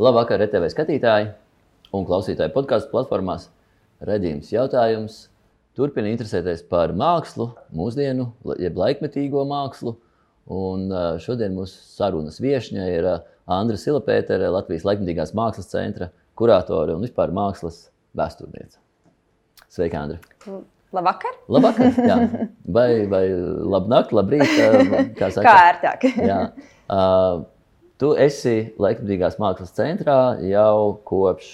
[0.00, 1.26] Labvakar, RTV skatītāji
[1.92, 3.50] un klausītāji podkāstu platformās.
[4.08, 5.18] Radījums jautājums.
[5.76, 8.30] Turpiniet interesēties par mākslu, mūsdienu,
[8.64, 9.92] jeb laikmetīgo mākslu.
[10.56, 10.88] Un
[11.20, 13.10] šodien mūsu sarunas viesņa ir
[13.44, 18.80] Andra Silapētere, Latvijas laikmetīgās mākslas centra kuratore un vispār mākslas vēsturniece.
[19.68, 20.64] Sveika, Andra!
[20.96, 21.40] Labvakar!
[21.52, 21.92] Labvakar!
[22.08, 22.20] Jā.
[22.72, 23.26] Vai, vai
[23.76, 24.48] labnakt, labrīt!
[25.20, 26.12] Kā, kā ērtāk!
[26.24, 26.44] Jā.
[26.88, 27.44] Uh,
[28.00, 31.50] Tu esi Latvijas Mākslas centrā jau kopš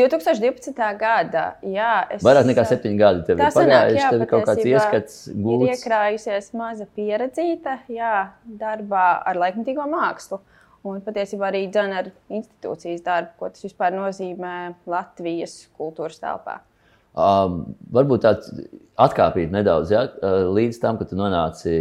[0.00, 0.72] 2012.
[0.98, 1.44] gada.
[1.66, 4.04] Jā, es, Vairāk nekā septiņi gadi tev ir pagājuši.
[4.06, 5.66] Tev ir kaut kāds ieskats, gūts.
[5.66, 8.14] Ir iekrājusies maza pieredzīta jā,
[8.60, 10.40] darbā ar laikmatīgo mākslu.
[10.88, 14.54] Un patiesībā arī dzēna ar institūcijas darbu, ko tas vispār nozīmē
[14.88, 16.62] Latvijas kultūras telpā.
[17.10, 18.52] Um, varbūt tāds
[19.00, 20.04] atkāpīt nedaudz ja,
[20.54, 21.72] līdz tam, kad nonāci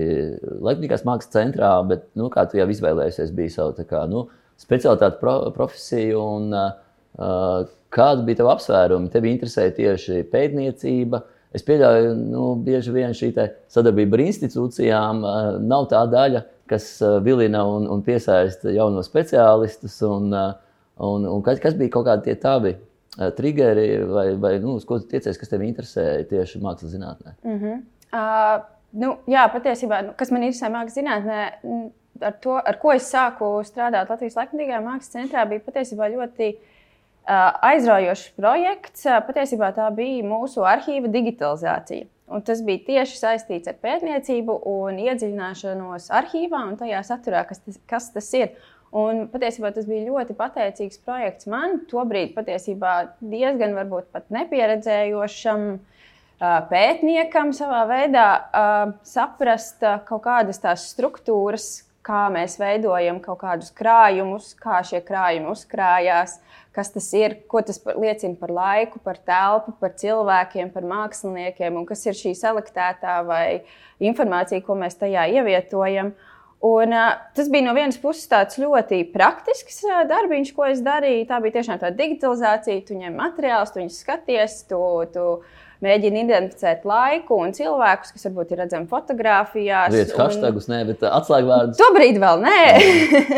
[0.64, 4.26] Latvijas mākslas centrā, bet nu, kā tu jau izvēlējies, bija savu kā, nu,
[4.60, 6.24] specialitāti, pro, profesiju.
[6.40, 9.12] Un, uh, kāda bija tava apsvērumi?
[9.14, 11.22] Tev interesēja tieši pētniecība.
[11.56, 13.32] Es pieļauju, ka nu, bieži vien šī
[13.72, 19.98] sadarbība ar institūcijām uh, nav tā daļa, kas uh, vilina un, un piesaista jaunos speciālistus.
[20.06, 20.54] Un, uh,
[21.06, 22.76] un, un kas, kas bija kaut kādi tie tavi
[23.38, 27.36] triggeri vai, vai nu, uz ko tiecies, kas tev interesē tieši mākslas zinātnē?
[27.44, 27.82] Mm -hmm.
[28.16, 31.40] uh, nu, jā, patiesībā, nu, kas man interesē mākslas zinātnē,
[32.22, 37.52] ar, to, ar ko es sāku strādāt Latvijas Latvijas Mākslas centrā, bija patiesībā ļoti uh,
[37.72, 39.06] aizraujošs projekts.
[39.06, 42.08] Uh, patiesībā tā bija mūsu arhīva digitalizācija.
[42.30, 47.80] Un tas bija tieši saistīts ar pētniecību un iedziļināšanos arhīvā un tajā saturā, kas tas,
[47.90, 48.52] kas tas ir.
[48.96, 51.84] Un patiesībā tas bija ļoti pateicīgs projekts man.
[51.92, 55.68] Tobrīd patiesībā diezgan varbūt pat nepieredzējošam
[56.72, 58.26] pētniekam savā veidā
[59.06, 61.68] saprast kaut kādas tās struktūras,
[62.02, 66.40] kā mēs veidojam kaut kādus krājumus, kā šie krājumi uzkrājās,
[66.74, 71.86] kas tas ir, ko tas liecina par laiku, par telpu, par cilvēkiem, par māksliniekiem un
[71.86, 73.44] kas ir šī selektētā vai
[74.02, 76.16] informācija, ko mēs tajā ievietojam.
[76.16, 76.29] Uh,
[76.60, 81.30] Un, uh, tas bija no vienas puses tāds ļoti praktisks uh, darbiņš, ko es darīju.
[81.30, 82.84] Tā bija tiešām tāda digitalizācija.
[82.84, 84.80] Tu ņem materiālus, tu viņus skaties, tu,
[85.14, 85.28] tu
[85.86, 89.96] mēģini identificēt laiku un cilvēkus, kas varbūt ir redzami fotografijās.
[89.96, 90.22] Lietas un...
[90.26, 91.80] hashtagus, nē, bet atslēgvārdus.
[91.80, 92.60] Tobrīd vēl nē.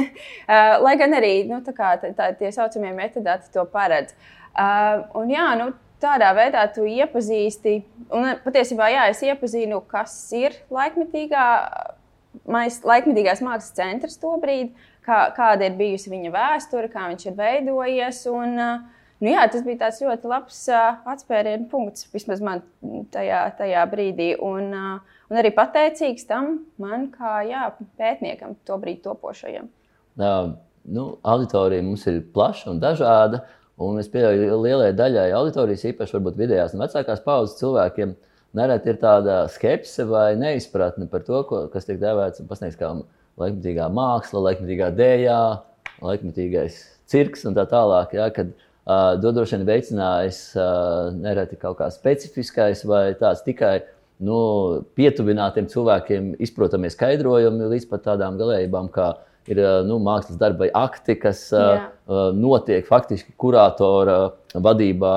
[0.87, 4.17] Lai gan arī nu, tā kā, tā, tā, tie saucamie metadati to paredz.
[4.57, 5.69] Uh, un, jā, nu,
[6.01, 7.77] tādā veidā tu iepazīsti,
[8.17, 11.45] un patiesībā jā, es iepazinu, kas ir laikmetīgā
[12.47, 14.71] laikmatīgās mākslas centrs tobrīd,
[15.05, 18.23] kā, kāda ir bijusi viņa vēsture, kā viņš ir veidojies.
[18.31, 22.63] Un, nu, jā, tas bija tāds ļoti labs atspērienu punkts vismaz man
[23.13, 24.33] tajā, tajā brīdī.
[24.39, 29.69] Un, un arī pateicīgs tam man kā jā, pētniekam, tobrīd topošajam.
[30.21, 30.35] Jā,
[30.91, 33.45] nu, auditorija mums ir plaša un dažāda.
[33.81, 38.30] Un es pieņemu, ka lielai daļai auditorijas, īpaši varbūt vidējās un vecākās paudzes cilvēkiem, uh,
[38.57, 42.91] nereti ir tāda skepse vai neizpratne par to, ko, kas tiek dēvēts un pasniegts kā
[43.41, 45.39] laikmatīgā māksla, laikmatīgā dējā,
[46.03, 46.81] laikmatīgais
[47.11, 48.15] cirks un tā tālāk.
[48.17, 53.79] Ja, kad, uh, Dodoši vien veicinājis uh, nereti kaut kā specifiskais vai tāds tikai
[54.21, 54.37] nu,
[54.97, 59.13] pietuvinātiem cilvēkiem izprotamie skaidrojumi līdz pat tādām galējībām, kā
[59.49, 61.87] ir nu, mākslas darba akti, kas uh,
[62.37, 65.15] notiek faktiski kuratora vadībā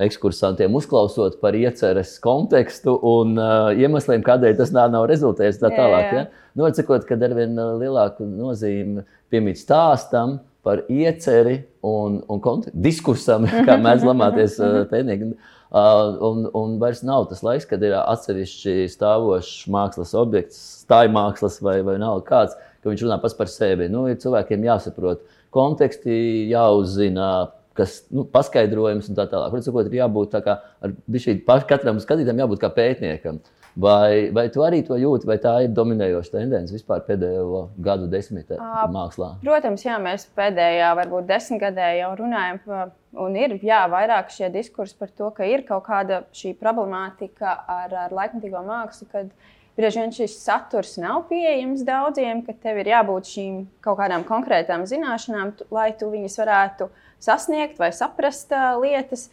[0.00, 5.60] ekskursantiem, uzklausot par ieceres kontekstu un uh, iemesliem, kādēļ tas nav, nav rezultējis.
[5.60, 6.22] Tā tālāk, jā, jā.
[6.22, 6.46] Ja?
[6.62, 14.06] Nocekot, ka ar vien lielāku nozīmi piemīt stāstam par ieceri un, un diskursam, kā mēdz
[14.08, 15.32] lamāties uh, pētnieki.
[15.72, 21.56] Uh, un, un vairs nav tas laiks, kad ir atsevišķi stāvošs mākslas objekts, stāja mākslas
[21.64, 23.88] vai, vai nav kāds, ka viņš runā pats par sevi.
[23.92, 26.12] Nu, ir cilvēkiem jāsaprot konteksti,
[26.52, 27.30] jāuzzina
[27.78, 29.54] kas nu, paskaidrojums un tā tālāk.
[29.54, 30.58] Protams, ir jābūt tā kā
[31.24, 33.42] šī, katram skatītājam, jābūt kā pētniekam.
[33.76, 38.58] Vai, vai tu arī to jūti, vai tā ir dominējoša tendence vispār pēdējo gadu desmitē
[38.92, 39.30] mākslā?
[39.40, 42.60] Protams, jā, mēs pēdējā, varbūt desmitgadē jau runājam,
[43.24, 47.96] un ir jā, vairāk šie diskursi par to, ka ir kaut kāda šī problemātika ar,
[48.04, 49.32] ar laikmatīgo mākslu, kad
[49.78, 54.84] bieži vien šis saturs nav pieejams daudziem, ka tev ir jābūt šīm kaut kādām konkrētām
[54.84, 59.28] zināšanām, lai tu viņas varētu izdarīt sasniegt vai saprast uh, lietas.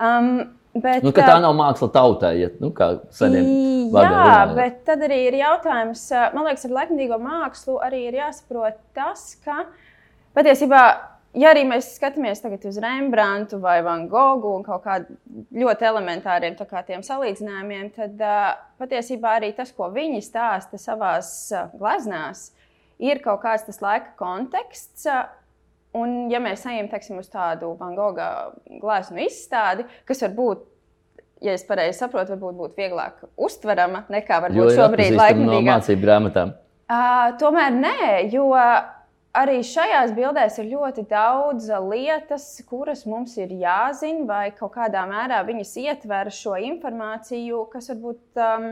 [0.00, 3.46] Um, Bet, nu, tā nav māksla tautai, ja nu, kā seniem
[3.90, 4.12] vārdiem.
[4.14, 4.52] Jā, runājot.
[4.54, 9.64] bet tad arī ir jautājums, man liekas, ar laikmatīgo mākslu arī ir jāsaprot tas, ka
[10.38, 10.82] patiesībā,
[11.42, 15.18] ja arī mēs skatāmies uz Rembrandtu vai Van Gogu un kaut kādiem
[15.58, 18.22] ļoti elementāriem kā salīdzinājumiem, tad
[18.78, 22.52] patiesībā arī tas, ko viņi stāsta savā uh, gleznās,
[23.02, 25.10] ir kaut kāds tas laika konteksts.
[25.96, 28.28] Un, ja mēs ejam teiksim, uz tādu Van Gogha
[28.78, 30.66] gleznu izstādi, kas var būt
[31.42, 35.60] ja es pareizi saprotu, varbūt būtu vieglāk uztverama nekā varbūt šobrīd laikmatīgā.
[35.60, 36.54] No mācību grāmatām.
[36.90, 37.98] Uh, tomēr nē,
[38.32, 38.48] jo
[39.38, 45.40] arī šajās bildēs ir ļoti daudz lietas, kuras mums ir jāzina, vai kaut kādā mērā
[45.46, 48.68] viņas ietver šo informāciju, kas varbūt um,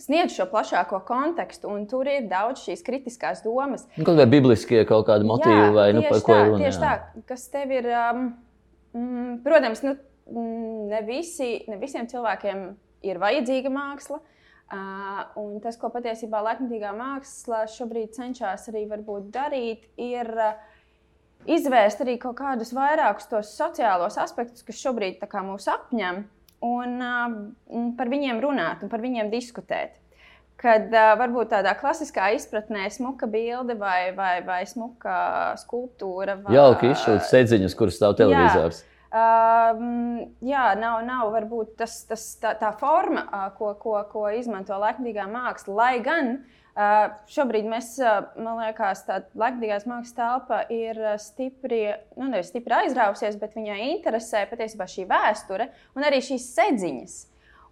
[0.00, 1.72] sniedz šo plašāko kontekstu.
[1.90, 3.86] Tur ir daudz šīs kritiskās domas.
[3.96, 6.64] Nu, kaut kā bibliskie kaut kādi motīvi, Jā, vai nu, par ko ir runa.
[6.64, 6.92] Tieši tā,
[7.28, 8.28] kas tev ir, um,
[8.96, 9.96] mm, protams, nu,
[10.30, 12.68] mm, ne, visi, ne visiem cilvēkiem
[13.10, 14.20] ir vajadzīga māksla.
[14.74, 18.86] Uh, tas, ko patiesībā laikmatīgā māksla šobrīd cenšas arī
[19.30, 20.54] darīt, ir uh,
[21.46, 26.24] izvērst arī kaut kādus vairākus tos sociālos aspektus, kas šobrīd mūs apņem,
[26.64, 30.00] un uh, par viņiem runāt un par viņiem diskutēt.
[30.60, 36.38] Kad uh, varbūt tādā klasiskā izpratnē smuka bilde vai, vai, vai smuka skulptūra.
[36.44, 38.82] Vai, Jauki izšūt sēdziņus, kuras stāv televizors.
[38.84, 38.90] Jā.
[39.14, 44.74] Uh, jā, nav, nav varbūt tas, tas, tā, tā forma, uh, ko, ko, ko izmanto
[44.80, 45.76] laikmatīgā māksla.
[45.78, 46.63] Lai gan uh,
[47.30, 51.84] šobrīd mēs, uh, man liekas, tā laikmatīgās mākslas telpa ir stipri,
[52.18, 57.16] nu, nevis stipri aizrāvusies, bet viņai interesē patiesībā šī vēsture un arī šīs sedziņas.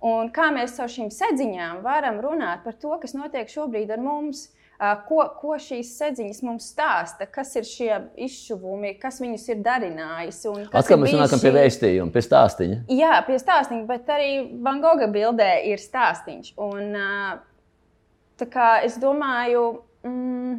[0.06, 4.48] Un kā mēs caur šīm sedziņām varam runāt par to, kas notiek šobrīd ar mums.
[4.48, 4.58] Uh,
[5.06, 7.90] Ko, ko šīs sedziņas mums stāsta, kas ir šie
[8.26, 10.40] izšuvumi, kas viņus ir darinājis?
[10.72, 11.44] Atkal mēs nonākam šī...
[11.44, 12.78] pie vēstījuma, pie stāstīņa.
[12.90, 14.32] Jā, pie stāstīņa, bet arī
[14.64, 16.56] Van Gogha bildē ir stāstīņš.
[16.66, 16.98] Un,
[18.86, 20.58] es domāju, mm,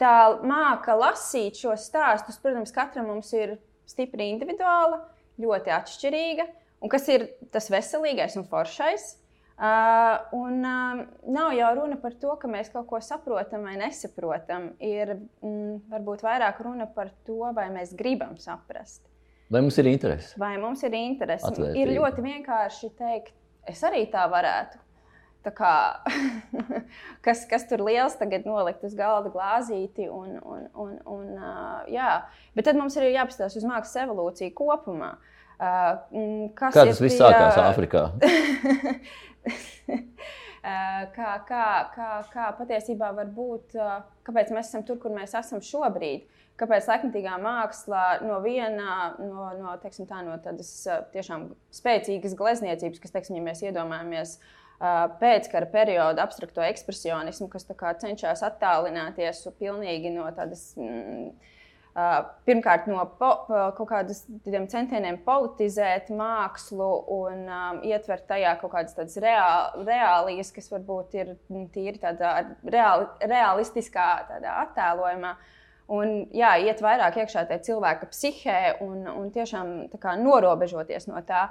[0.00, 0.14] tā
[0.46, 3.58] māka lasīt šos stāstus, protams, katram mums ir
[3.88, 5.02] stipri individuāla,
[5.40, 6.46] ļoti atšķirīga.
[6.80, 9.16] Un kas ir tas veselīgais un foršais?
[9.60, 14.70] Uh, un uh, nav jau runa par to, ka mēs kaut ko saprotam vai nesaprotam.
[14.80, 19.04] Ir mm, varbūt vairāk runa par to, vai mēs gribam saprast.
[19.52, 20.32] Vai mums ir interese?
[20.40, 21.50] Vai mums ir interese?
[21.76, 23.34] Ir ļoti vienkārši teikt,
[23.68, 24.80] es arī tā varētu.
[25.40, 25.74] Kā,
[27.24, 30.08] kas, kas tur liels tagad nolikt uz galda glāzīti.
[30.12, 32.12] Un, un, un, un, uh, jā.
[32.56, 35.14] Bet tad mums ir jāpaskatās uz mākslas evolūciju kopumā.
[35.16, 35.40] Uh,
[36.56, 38.06] Kā tas viss sākās Āfrikā?
[40.60, 43.72] Kā, kā, kā, kā patiesībā var būt,
[44.26, 46.26] kāpēc mēs esam tur, kur mēs esam šobrīd.
[46.60, 50.68] Kāpēc laikmatīgā māksla no viena, no, no, teiksim, tā, no tādas
[51.14, 54.36] tiešām spēcīgas glezniecības, kas, teiksim, ja mēs iedomājamies
[54.80, 57.66] pēckara perioda abstrakto ekspresionismu, kas
[58.00, 60.72] cenšas attālināties pilnīgi no tādas.
[60.80, 61.32] Mm,
[62.46, 66.86] Pirmkārt, no po, kaut kādiem centieniem politizēt mākslu
[67.16, 71.32] un um, ietvert tajā kaut kādas tādas reāl, reālijas, kas varbūt ir
[71.74, 72.30] tīri tādā
[72.62, 75.34] reāli, realistiskā tādā attēlojumā.
[75.90, 81.48] Un, jā, iet vairāk iekšā tajā cilvēka psihē un, un tiešām kā, norobežoties no tā.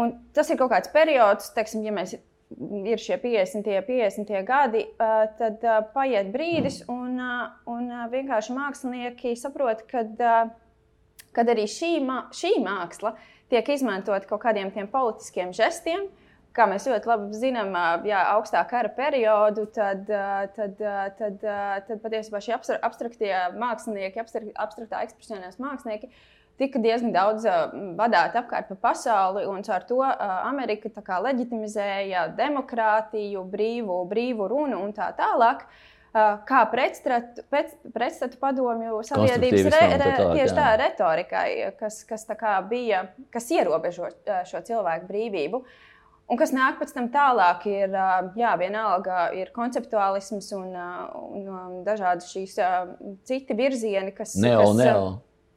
[0.00, 2.16] Un tas ir kaut kāds periods, teiksim, ja mēs
[2.86, 4.84] ir šie 50, 50 gadi,
[5.38, 5.64] tad
[5.94, 7.18] paiet brīdis, un,
[7.70, 10.04] un vienkārši mākslinieki saprot, ka
[11.42, 11.96] arī šī,
[12.36, 13.16] šī māksla
[13.50, 16.06] tiek izmantot kaut kādiem tiem politiskiem žestiem.
[16.56, 17.74] Kā mēs ļoti labi zinām,
[18.08, 20.06] jā, augstā kara periodu, tad,
[20.56, 20.78] tad,
[21.18, 24.22] tad, tad patiesībā šie abstraktie mākslinieki,
[24.56, 27.46] abstraktā ekspresionēs mākslinieki, uh, tika diezgan daudz
[27.98, 35.10] vadīta apkārt pa pasauli, un ar to Amerika leģitimizēja demokrātiju, brīvu, brīvu runu un tā
[35.18, 35.66] tālāk.
[36.16, 43.02] Kā pretstatu, pret, pretstatu padomju sabiedrības re, re, tieši tā retorikai, kas, kas tā bija,
[43.34, 44.08] kas ierobežo
[44.48, 45.60] šo cilvēku brīvību.
[46.26, 47.92] Un kas nāk pēc tam tālāk, ir
[48.40, 52.56] jā, vienalga ir konceptuālisms un, un dažādi šīs
[53.28, 54.34] citi virzieni, kas.
[54.40, 55.04] Neo, kas, neo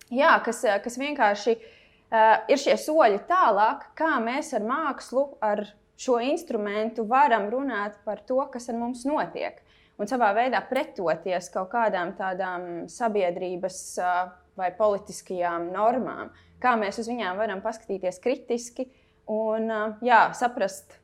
[0.10, 5.66] jā, kas, eh, kas vienkārši uh, ir šie soļi tālāk, kā mēs ar mākslu, ar
[6.00, 9.60] šo instrumentu varam runāt par to, kas ar mums notiek.
[10.00, 16.32] Un savā veidā pretoties kaut kādām tādām sabiedrības uh, vai politiskajām normām,
[16.63, 18.88] kā mēs uz viņām varam paskatīties kritiski
[19.30, 20.96] un uh, jā, saprast,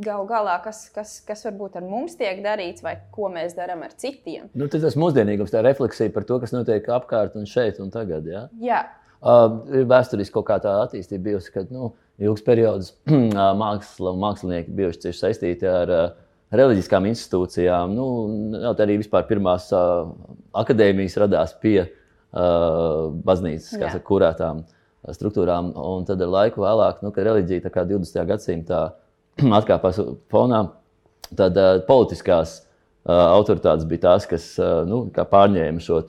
[0.00, 3.94] galu galā, kas, kas, kas varbūt ar mums tiek darīts, vai ko mēs darām ar
[3.98, 4.48] citiem.
[4.58, 8.26] Nu, tas mūsdienīgums, tā refleksija par to, kas notiek apkārt un šeit un tagad.
[8.26, 8.46] Ja?
[8.62, 8.82] Jā.
[9.24, 12.92] Uh, ir vēsturiski kaut kā tāda attīstība bijusi, ka nu, ilgs periods
[13.62, 16.04] māksla un mākslinieki bijuši cieši saistīti ar uh,
[16.54, 17.94] reliģiskām institūcijām.
[17.94, 18.08] Nu,
[18.74, 20.10] arī vispār pirmās uh,
[20.58, 24.66] akadēmijas radās pie uh, baznīcas, kā saka, kurētām
[25.14, 25.72] struktūrām.
[25.78, 28.20] Un tad ar laiku vēlāk, nu, kad reliģija 20.
[28.28, 28.82] gadsimtā
[29.60, 30.00] atkāpās
[30.32, 30.62] fonā,
[31.34, 36.02] tad uh, politiskās uh, autoritātes bija tās, kas uh, nu, pārņēma šo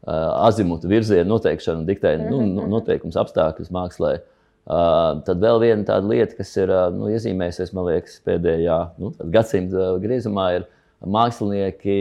[0.00, 2.40] azimutu virzienu noteikšanu, diktē nu,
[2.74, 4.18] noteikums apstākļus mākslā.
[4.70, 9.10] Uh, tad vēl viena tāda lieta, kas ir uh, nu, iezīmējusies, man liekas, pēdējā nu,
[9.32, 10.66] gadsimta griezumā, ir
[11.00, 11.96] mākslinieki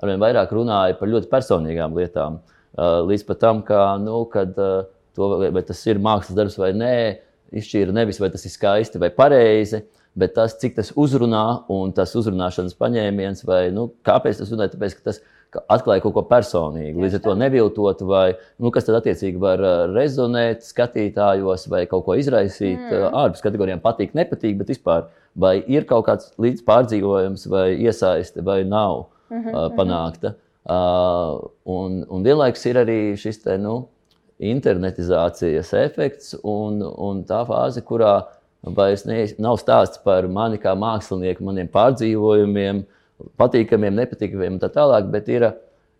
[0.00, 2.38] arvien vairāk runāja par ļoti personīgām lietām.
[2.76, 4.86] Uh, līdz pat tam, ka, nu, kad, uh,
[5.18, 6.96] to, vai tas ir mākslas darbs vai nē,
[7.56, 9.82] izšķīra nevis vai tas ir skaisti vai pareizi,
[10.18, 14.98] bet tas, cik tas uzrunā un tas uzrunāšanas paņēmiens, vai nu, kāpēc tas runāja, tāpēc,
[14.98, 15.20] ka tas
[15.72, 17.00] atklāja kaut ko personīgu.
[17.04, 18.26] Līdz ar to neviltot, vai
[18.60, 23.14] nu, kas tad attiecīgi var rezonēt skatītājos, vai kaut ko izraisīt mm.
[23.16, 25.06] ārpus kategorijām, patīk, nepatīk, bet vispār
[25.36, 30.34] vai ir kaut kāds līdz pārdzīvojums, vai iesaiste, vai nav mm -hmm, uh, panākta.
[30.66, 33.86] Uh, un, un vienlaikus ir arī šis te, nu,
[34.38, 38.26] internetizācijas efekts un, un tā fāze, kurā
[38.62, 42.82] vairs ne, nav stāsts par mani kā mākslinieku, maniem pārdzīvojumiem,
[43.40, 45.48] patīkamiem, nepatīkamiem un tā tālāk, bet ir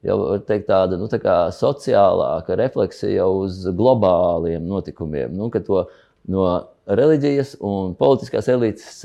[0.07, 5.35] jau teikt, tāda nu, tā sociālāka refleksija uz globāliem notikumiem.
[5.37, 5.87] Nu, to
[6.31, 6.47] no
[6.87, 9.01] reliģijas un politiskās elites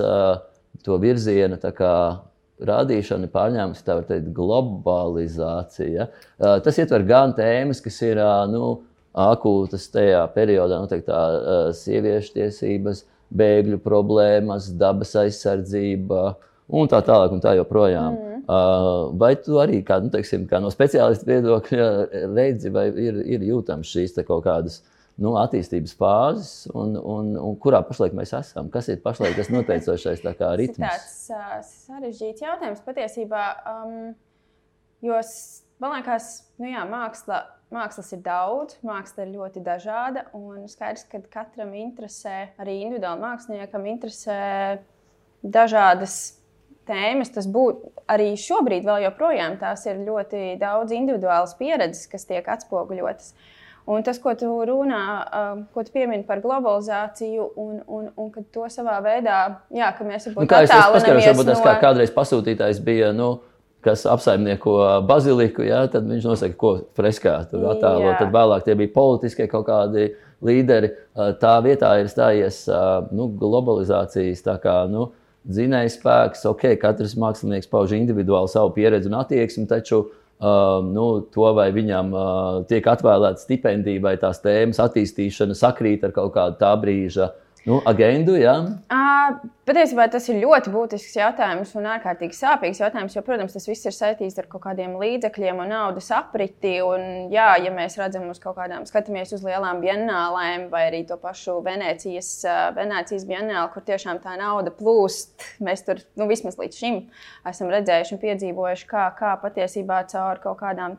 [0.86, 1.58] to virzienu
[2.62, 6.08] rādīšana ir pārņēmusi tā teikt, globalizācija.
[6.38, 8.82] Tas ietver gan tēmas, kas ir nu,
[9.18, 11.22] akūtas tajā periodā, nu, tā,
[11.76, 13.04] sieviešu tiesības,
[13.38, 16.24] bēgļu problēmas, dabas aizsardzība
[16.72, 18.16] un tā tālāk, un tā joprojām.
[18.16, 18.40] Mm.
[19.22, 21.92] Vai tu arī kā, nu, teiksim, kā no speciālista viedokļa
[22.34, 24.82] redzi, vai ir, ir jūtams šīs kaut kādas
[25.22, 28.72] nu, attīstības fāzes, un, un, un kurā pašlaik mēs esam?
[28.74, 30.82] Kas ir pašlaik tas noteicošais ritms?
[30.82, 34.14] Tas ir tāds sarežģīts jautājums patiesībā, um,
[35.06, 35.20] jo
[35.84, 40.26] man liekas, nu jā, māksla Mākslas ir daudz, māksla ir ļoti dažāda.
[40.36, 44.40] Un skaidrs, ka katram interesē, arī individuāli māksliniekam, interesē
[45.40, 46.18] dažādas
[46.90, 47.32] tēmas.
[47.32, 53.32] Tas būtu arī šobrīd, vēl joprojām tās ir ļoti daudz individuālas pieredzes, kas tiek atspoguļotas.
[53.92, 58.44] Un tas, ko tu runā, um, ko tu piemini par globalizāciju, un, un, un ka
[58.54, 59.40] to savā veidā,
[59.74, 61.66] jā, ka mēs varbūt nu, tādu paskaidrošu, varbūt tas no...
[61.66, 63.10] kā kādreiz pasūtītājs bija.
[63.16, 63.32] Nu,
[63.86, 64.76] kas apsaimnieko
[65.10, 68.14] baziliku, ja, tad viņš nosaka, ko freskā tur attēlo.
[68.20, 70.12] Tad vēlāk tie bija politiskie kaut kādi
[70.46, 70.94] līderi.
[71.42, 72.64] Tā vietā ir stājies
[73.12, 75.10] nu, globalizācijas kā, nu,
[75.50, 76.48] dzinējs spēks.
[76.54, 80.08] Okay, katrs mākslinieks pauž individuāli savu pieredzi un attieksmi, taču
[80.42, 86.16] Uh, nu, to, vai viņam uh, tiek atvēlēta stipendija, vai tās tēmas attīstīšana sakrīt ar
[86.16, 88.56] kaut kādu tā brīža uh, Nu, agendu, jā.
[88.90, 89.36] Uh,
[89.70, 93.14] patiesībā tas ir ļoti būtisks jautājums un ārkārtīgi sāpīgs jautājums.
[93.14, 96.74] Jo, protams, tas viss ir saistīts ar kaut kādiem līdzekļiem un naudas apriti.
[96.82, 101.20] Un, jā, ja mēs redzam uz kaut kādām, skatāmies uz lielām bienālēm vai arī to
[101.22, 102.34] pašu Venecijas,
[102.74, 107.02] Venecijas bienāli, kur tiešām tā nauda plūst, mēs tur nu, vismaz līdz šim
[107.46, 110.98] esam redzējuši un piedzīvojuši, kā, kā patiesībā caur kaut kādām,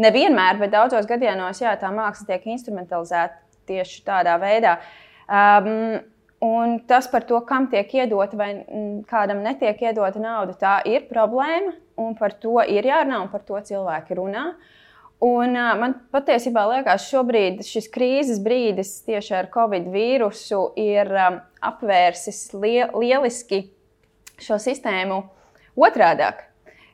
[0.00, 4.78] nevienmēr, bet daudzos gadījumos, jā, tā māksla tiek instrumentalizēta tieši tādā veidā.
[4.80, 5.98] Uh, Um,
[6.40, 8.50] Un tas par to, kam tiek iedota vai
[9.08, 11.72] kādam netiek iedota nauda, tā ir problēma.
[11.96, 14.50] Un par to ir jārunā, un par to cilvēki runā.
[15.24, 21.38] Un, uh, man patiesībā liekas, šobrīd šis krīzes brīdis tieši ar covid vīrusu ir um,
[21.64, 23.62] apvērsis lie lieliski
[24.36, 25.22] šo sistēmu
[25.72, 26.44] otrādāk.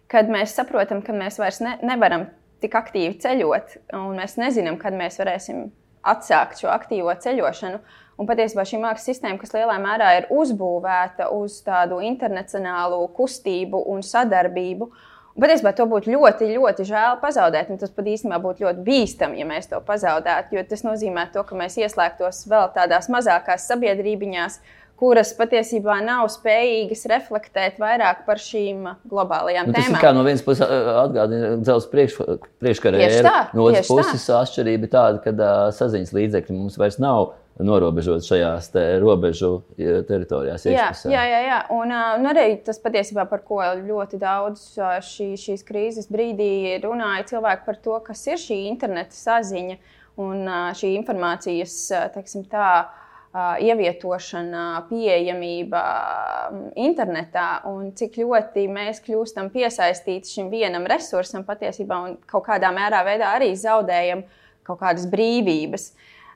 [0.07, 2.29] Kad mēs saprotam, ka mēs vairs ne nevaram
[2.63, 5.73] tik aktīvi ceļot, un mēs nezinām, kad mēs varēsim
[6.07, 7.83] atsākt šo aktīvo ceļošanu.
[8.23, 14.05] Un patiesībā šī mākslas sistēma, kas lielā mērā ir uzbūvēta uz tādu internacionālu kustību un
[14.07, 14.87] sadarbību,
[15.33, 17.73] un patiesībā to būtu ļoti, ļoti žēl pazaudēt.
[17.75, 21.43] Un tas pat īstenībā būtu ļoti bīstami, ja mēs to pazaudētu, jo tas nozīmē to,
[21.49, 24.61] ka mēs ieslēgtos vēl tādās mazākās sabiedrībās,
[25.03, 29.99] kuras patiesībā nav spējīgas reflektēt vairāk par šīm globālajām nu, tēmām.
[29.99, 32.19] Tas kā no vienas puses atgādina dzelzceļa priekš,
[32.63, 33.23] priekškarēju,
[33.59, 38.71] no otras puses atšķirība ir tāda, ka uh, saziņas līdzekļi mums vairs nav norobežot šajās
[38.73, 40.65] te robežu teritorijās.
[40.67, 41.59] Jā, jā, jā, jā.
[41.75, 44.65] Un, un arī tas patiesībā, par ko ļoti daudz
[45.09, 49.79] šī, šīs krīzes brīdī runāja cilvēki par to, kas ir šī interneta saziņa
[50.23, 51.77] un šī informācijas,
[52.17, 52.73] teiksim tā,
[53.33, 55.83] ievietošana, pieejamība
[56.77, 63.01] internetā un cik ļoti mēs kļūstam piesaistīti šim vienam resursam patiesībā un kaut kādā mērā
[63.07, 64.27] veidā arī zaudējam
[64.69, 65.95] kaut kādas brīvības.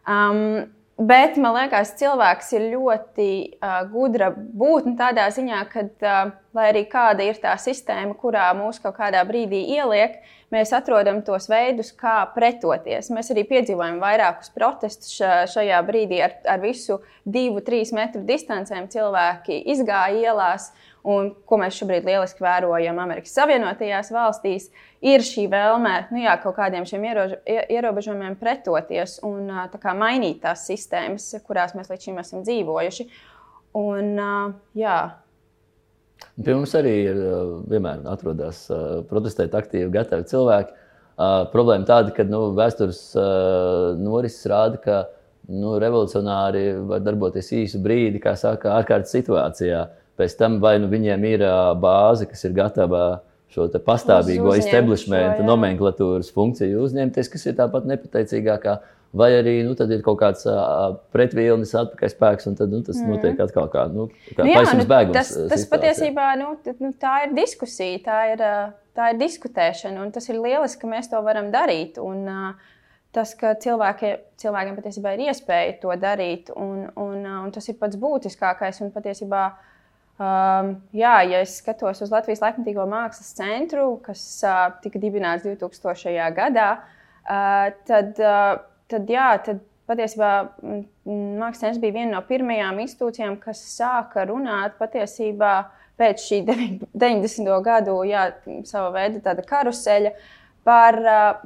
[0.09, 3.29] Um, Bet man liekas, cilvēks ir ļoti
[3.61, 8.81] uh, gudra būtne tādā ziņā, ka, uh, lai arī kāda ir tā sistēma, kurā mūs
[8.83, 10.19] kaut kādā brīdī ieliek,
[10.55, 13.11] mēs atrodam tos veidus, kā pretoties.
[13.13, 15.15] Mēs arī piedzīvojam vairākus protestus
[15.53, 18.89] šajā brīdī ar, ar visu divu, trīs metru distancēm.
[18.93, 20.71] Cilvēki izgāja ielās
[21.07, 24.71] un ko mēs šobrīd lieliski vērojam Amerikas Savienotajās valstīs,
[25.05, 30.67] ir šī vēlme nu jā, kaut kādiem šiem ierož, ierobežojumiem pretoties un tā mainīt tās
[30.67, 33.07] sistēmas, kurās mēs līdz šim esam dzīvojuši.
[33.77, 34.19] Un,
[34.79, 34.99] jā.
[36.37, 37.21] Pie mums arī ir
[37.71, 38.67] vienmēr atrodas
[39.09, 40.75] protestēt aktīvi, gatavi cilvēki.
[41.53, 42.99] Problēma tāda, ka nu, vēstures
[44.03, 44.99] norises rāda, ka
[45.49, 49.87] nu, revolucionāri var darboties īsu brīdi, kā saka, ārkārtas situācijā.
[50.17, 51.47] Pēc tam vai nu viņiem ir
[51.81, 58.77] bāze, kas ir gatava šo pastāvīgo establishment, nomenklatūras funkciju uzņemties, kas ir tāpat nepateicīgākā.
[59.17, 63.13] Vai arī nu, ir kaut kāds uh, pretvilnis, atpakaļspēks, un tad nu, tas mm.
[63.15, 65.17] notiek atkal kā, nu, kā nu, jā, nu, bēgums.
[65.17, 65.71] Tas, tas situācija.
[65.73, 66.53] patiesībā nu,
[66.85, 68.47] nu, tā ir diskusija, tā ir,
[68.99, 72.01] tā ir diskutēšana, un tas ir lieliski, ka mēs to varam darīt.
[72.03, 72.75] Un, uh,
[73.17, 77.99] tas, ka cilvēki, cilvēkiem patiesībā ir iespēja to darīt, un, un, un tas ir pats
[78.01, 78.83] būtiskākais.
[78.85, 79.43] Un patiesībā,
[80.21, 86.17] um, jā, ja es skatos uz Latvijas laikmatīgo mākslas centru, kas uh, tika dibināts 2000.
[86.37, 86.71] gadā,
[87.25, 88.57] uh, tad, uh,
[88.91, 90.31] tad, jā, tad patiesībā
[91.07, 95.53] mākslas centrs bija viena no pirmajām institūcijām, kas sāka runāt patiesībā
[96.01, 97.53] pēc šī 90.
[97.67, 98.29] gadu, jā,
[98.69, 100.17] sava veida karuseļa.
[100.67, 100.97] Par,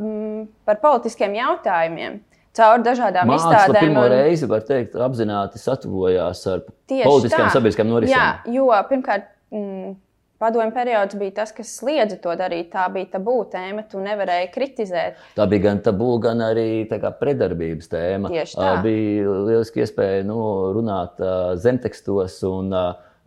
[0.00, 2.14] mm, par politiskiem jautājumiem.
[2.56, 3.90] Caur dažādām Māksla izstādēm.
[3.90, 4.12] Pirmo un...
[4.14, 8.14] reizi, var teikt, apzināti satuvojās ar politiskām sabiedriskām norisēm.
[8.16, 9.92] Jā, jo pirmkārt, mm,
[10.40, 12.70] padomju periods bija tas, kas sliedza to darīt.
[12.72, 15.20] Tā bija tabū tēma, tu nevarēji kritizēt.
[15.36, 18.32] Tā bija gan tabū, gan arī predarbības tēma.
[18.32, 18.72] Tieši tā.
[18.84, 20.40] Bija lieliski iespēja nu,
[20.76, 21.20] runāt
[21.60, 22.72] zemtekstos un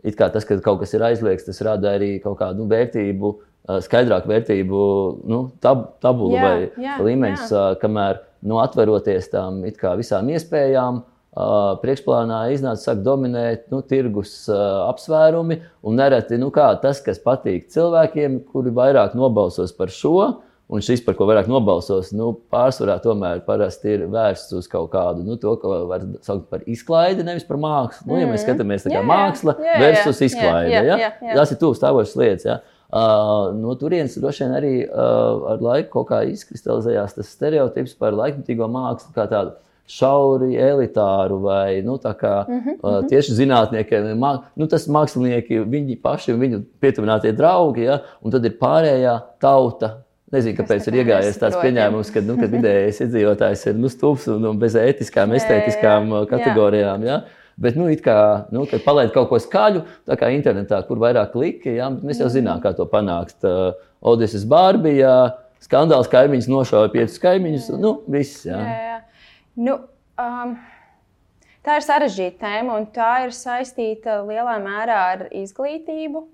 [0.04, 3.34] it kā tas, ka kaut kas ir aizliegts, tas rada arī kaut kādu nu, vērtību
[3.64, 4.78] skaidrāku vērtību
[5.30, 7.64] nu, tab, tabulu jā, vai jā, līmeņus, jā.
[7.80, 11.00] kamēr nu, atveroties tām visām iespējām.
[11.34, 17.66] Priekšplānā iznāca, sāk dominēt nu, tirgus uh, apsvērumi, un nereti nu, kā, tas, kas patīk
[17.74, 20.14] cilvēkiem, kuri vairāk nobalsos par šo,
[20.70, 25.26] un šis, par ko vairāk nobalsos, nu, pārsvarā tomēr parasti ir vērsts uz kaut kādu
[25.26, 28.12] nu, to, ko var saukt par izklaidi, nevis par mākslu.
[28.12, 28.46] Nu, ja mēs mm.
[28.46, 31.36] skatāmies tā kā jā, māksla jā, versus izklaide, jā, jā, jā, jā.
[31.40, 32.46] tas ir tuvu stāvošas lietas.
[32.46, 32.60] Ja?
[32.94, 38.14] Uh, no turienes droši vien arī uh, ar laiku kaut kā izkristalizējās tas stereotips par
[38.14, 39.56] laikmatīgo mākslu kā tādu
[39.90, 44.14] šauri, elitāru vai nu, kā, mm -hmm, tieši zinātniekiem.
[44.18, 49.20] Mā, nu, tas mākslinieki, viņi paši un viņu pietuvinātie draugi, ja, un tad ir pārējā
[49.40, 49.98] tauta.
[50.32, 54.58] Nezinu, kāpēc ir iegājies tāds pieņēmums, ka, nu, vidējais iedzīvotājs ir nu, stulbs un, un
[54.58, 57.04] bez ētiskām, estētiskām kategorijām.
[57.04, 57.22] Ja.
[57.56, 61.76] Bet, nu, kā, nu, kad palaid kaut ko skaļu, tā kā internetā, kur vairāk kliki,
[61.76, 63.36] ja, mēs jau zinām, kā to panākt.
[63.46, 67.70] Uh, Odises Bārbijā, skandāls kaimiņš nošāva piecus kaimiņus.
[67.78, 68.58] Nu, viss, jā.
[68.58, 68.93] Jā, jā.
[69.54, 69.76] Nu,
[70.18, 70.54] um,
[71.66, 76.24] tā ir sarežģīta tēma, un tā ir saistīta lielā mērā ar izglītību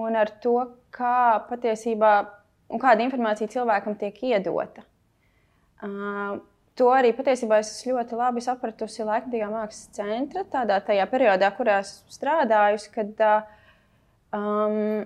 [0.00, 0.58] un ar to,
[0.94, 2.12] kā patiesībā
[2.70, 4.86] un kāda informācija cilvēkam tiek iedota.
[5.80, 6.38] Uh,
[6.80, 10.78] To arī patiesībā es ļoti labi sapratusi Laikmatīgā mākslas centra tādā
[11.10, 13.20] periodā, kurā strādājusi, kad
[14.32, 15.02] um,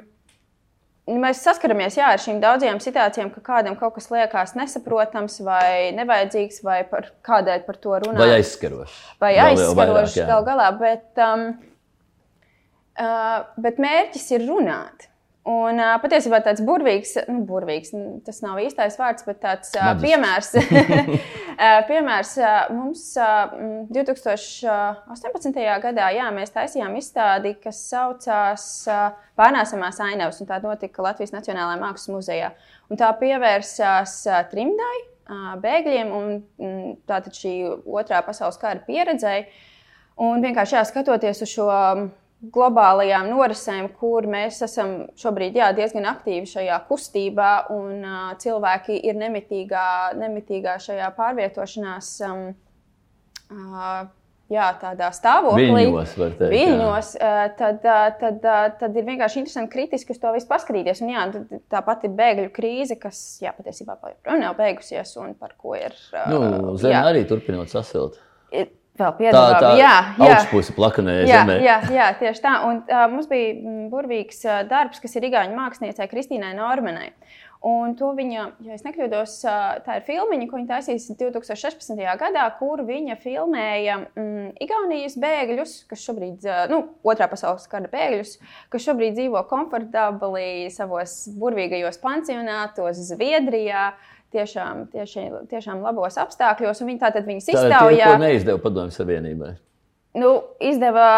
[1.11, 6.63] mēs saskaramies jā, ar šīm daudzajām situācijām, ka kādam kaut kas liekas nesaprotams vai nevajadzīgs,
[6.65, 8.21] vai par, kādēļ par to runāt.
[8.23, 9.01] Vai aizskarošs.
[9.23, 10.71] Vai aizskarošs gal galā.
[10.81, 11.49] Bet, um,
[12.97, 15.11] uh, bet mērķis ir runāt.
[15.45, 17.91] Un uh, patiesībā tāds burvīgs, nu, burvīgs,
[18.25, 20.55] tas nav īstais vārds, bet tāds uh, piemērs,
[21.91, 23.53] piemērs uh, mums uh,
[23.93, 25.61] 2018.
[25.85, 31.81] gadā jā, mēs taisījām izstādi, kas saucās uh, Pārnēsamās ainavas, un tā notika Latvijas Nacionālajā
[31.83, 32.53] Mākslas muzejā.
[32.89, 34.97] Un tā pievērsās uh, trimdai,
[35.29, 39.49] uh, bēgļiem un mm, tātad šī otrā pasaules kara pieredzēji.
[40.25, 41.69] Un vienkārši jā, skatoties uz šo.
[41.69, 42.13] Um,
[42.53, 49.17] globālajām norisēm, kur mēs esam šobrīd jā, diezgan aktīvi šajā kustībā, un uh, cilvēki ir
[49.21, 49.87] nemitīgā,
[50.19, 52.45] nemitīgā šajā pārvietošanās um,
[53.55, 54.05] uh,
[54.53, 55.69] jā, tādā stāvoklī.
[55.71, 60.33] Viņos, teikt, Viņos uh, tad, uh, tad, uh, tad ir vienkārši interesanti kritiski uz to
[60.37, 61.03] visu paskatīties.
[61.05, 61.27] Un, jā,
[61.73, 65.97] tāpat ir bēgļu krīze, kas jā, patiesībā joprojām nav beigusies un par ko ir.
[66.13, 68.21] Uh, nu, Zeme arī turpinot sasilt.
[68.55, 69.55] Ir, Vēl piedāvā.
[69.59, 70.27] Tā, tā jā, jā.
[70.37, 71.55] augšpuse plakanēja jā, zemē.
[71.65, 72.53] Jā, jā, tieši tā.
[72.69, 77.09] Un, uh, mums bija mm, burvīgs uh, darbs, kas ir Igauņu māksliniecei Kristīnai Normanai.
[77.65, 79.35] Un to viņa, ja nekļūdos,
[79.87, 82.03] tā ir filmiņa, ko viņa taisīja 2016.
[82.21, 88.37] gadā, kur viņa filmēja mm, Igaunijas bēgļus, kas šobrīd, nu, otrā pasaules kara bēgļus,
[88.69, 93.95] kas šobrīd dzīvo komfortabli savos burvīgajos pansionātos Zviedrijā.
[93.95, 96.83] Uh, tiešām, tiešām, tiešām labos apstākļos.
[96.85, 98.15] Viņi tātad viņas iztaujā.
[98.15, 99.55] Ko neizdeva Padomju Savienībai.
[100.19, 101.09] Nu, izdeva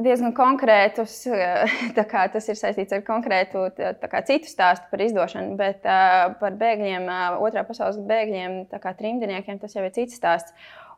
[0.00, 1.22] diezgan konkrētus,
[2.12, 7.08] kā, tas ir saistīts ar konkrētu kā, citu stāstu par izdošanu, bet par bēgļiem,
[7.40, 10.54] otrā pasaules bēgļiem, kā trimdiniekiem, tas jau ir cits stāsts.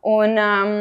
[0.09, 0.73] Un, um,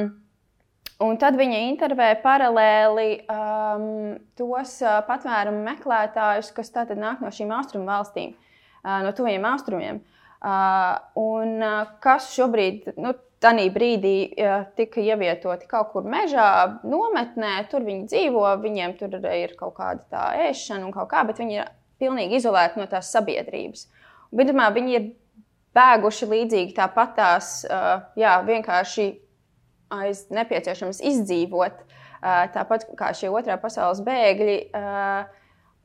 [1.06, 8.34] un tad viņa intervēja paralēli um, tos patvērumu meklētājus, kas nāk no šīm austrumu valstīm,
[8.82, 10.02] no tuviem austrumiem.
[10.02, 17.56] Uh, un uh, kas šobrīd, nu, Tanī brīdī ja, tika ievietoti kaut kur mežā, nometnē,
[17.72, 21.58] tur viņi dzīvo, viņiem tur ir kaut kāda tā ēšana un kaut kā, bet viņi
[21.58, 23.88] ir pilnīgi izolēti no tās sabiedrības.
[24.38, 25.08] Vidumā, viņi ir
[25.74, 29.08] bēguši līdzīgi tāpatās, uh, jā, vienkārši
[29.92, 31.82] aiz nepieciešams izdzīvot,
[32.22, 34.58] tāpat kā šie otrā pasaules bēgļi.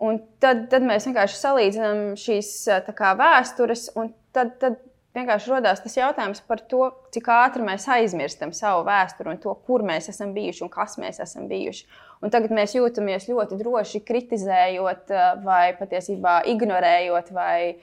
[0.07, 2.51] Un tad, tad mēs vienkārši salīdzinām šīs
[2.92, 4.79] kā, vēstures, un tad, tad
[5.16, 9.85] vienkārši radās tas jautājums par to, cik ātri mēs aizmirstam savu vēsturi un to, kur
[9.87, 11.87] mēs esam bijuši un kas mēs esam bijuši.
[12.25, 17.77] Un tagad mēs jūtamies ļoti droši kritizējot, eh, vai patiesībā ignorējot, vai,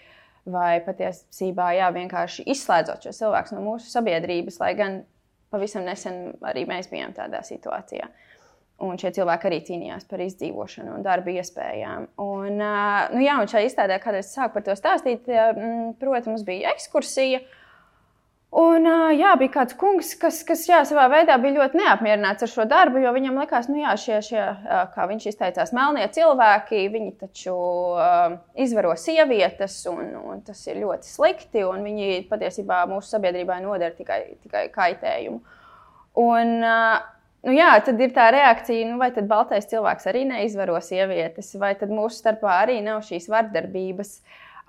[0.46, 5.02] vai patiesībā jā, vienkārši izslēdzot šo cilvēku no mūsu sabiedrības, lai gan
[5.54, 8.10] pavisam nesen arī mēs bijām tādā situācijā.
[8.82, 12.08] Un šie cilvēki arī cīnījās par izdzīvošanu un darba iespējām.
[12.20, 15.30] Un, nu, jā, un šajā izstādē, kad es sāku par to stāstīt,
[16.02, 17.44] protams, bija ekskursija.
[18.54, 18.86] Un,
[19.18, 23.00] jā, bija kāds kungs, kas, kas jā, savā veidā bija ļoti neapmierināts ar šo darbu,
[23.02, 24.44] jo viņam likās, nu, jā, šie, šie,
[24.94, 31.10] kā viņš izteicās, melnie cilvēki, viņi taču uh, izvaro sievietes, un, un tas ir ļoti
[31.10, 35.42] slikti, un viņi patiesībā mūsu sabiedrībai nodara tikai, tikai kaitējumu.
[36.22, 37.02] Un, uh,
[37.44, 41.74] Nu, jā, tad ir tā reakcija, nu, vai tad baltais cilvēks arī neizvaro sievietes, vai
[41.76, 44.14] tad mūsu starpā arī nav šīs vardarbības.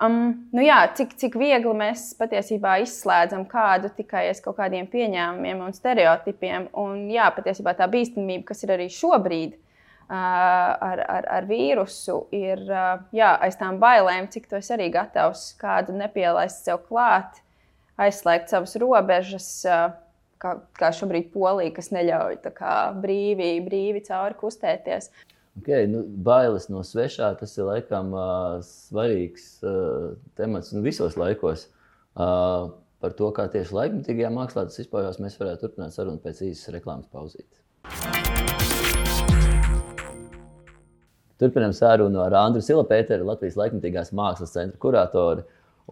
[0.02, 5.62] Um, nu, jā, cik, cik viegli mēs patiesībā izslēdzam kādu tikai aiz kaut kādiem pieņēmumiem
[5.62, 6.66] un stereotipiem.
[6.82, 12.58] Un, jā, patiesībā tā bīstamība, kas ir arī šobrīd uh, ar, ar, ar vīrusu, ir
[12.66, 17.38] uh, jā, aiz tām bailēm, cik tu esi arī gatavs kādu nepielaist sev klāt,
[18.02, 19.52] aizslēgt savas robežas.
[19.62, 19.92] Uh,
[20.44, 25.10] kā, kā šobrīd Polija, kas neļauj kā, brīvi, brīvi cauri kustēties.
[25.60, 31.68] Okay, nu, bailes no svešā tas ir laikam uh, svarīgs uh, temats nu, visos laikos.
[32.14, 36.72] Uh, par to, kā tieši laikmatīgajā mākslā tas izpaužās, mēs varētu turpināt sarunu pēc īsas
[36.74, 37.60] reklāmas pauzītes.
[41.38, 45.44] Turpinām sarunu ar Andru Silapēteru, Latvijas laikmatīgās mākslas centra kuratoru.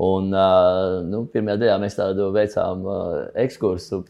[0.03, 4.03] Un, uh, nu, pirmajā daļā mēs tādu veicām uh, ekskursu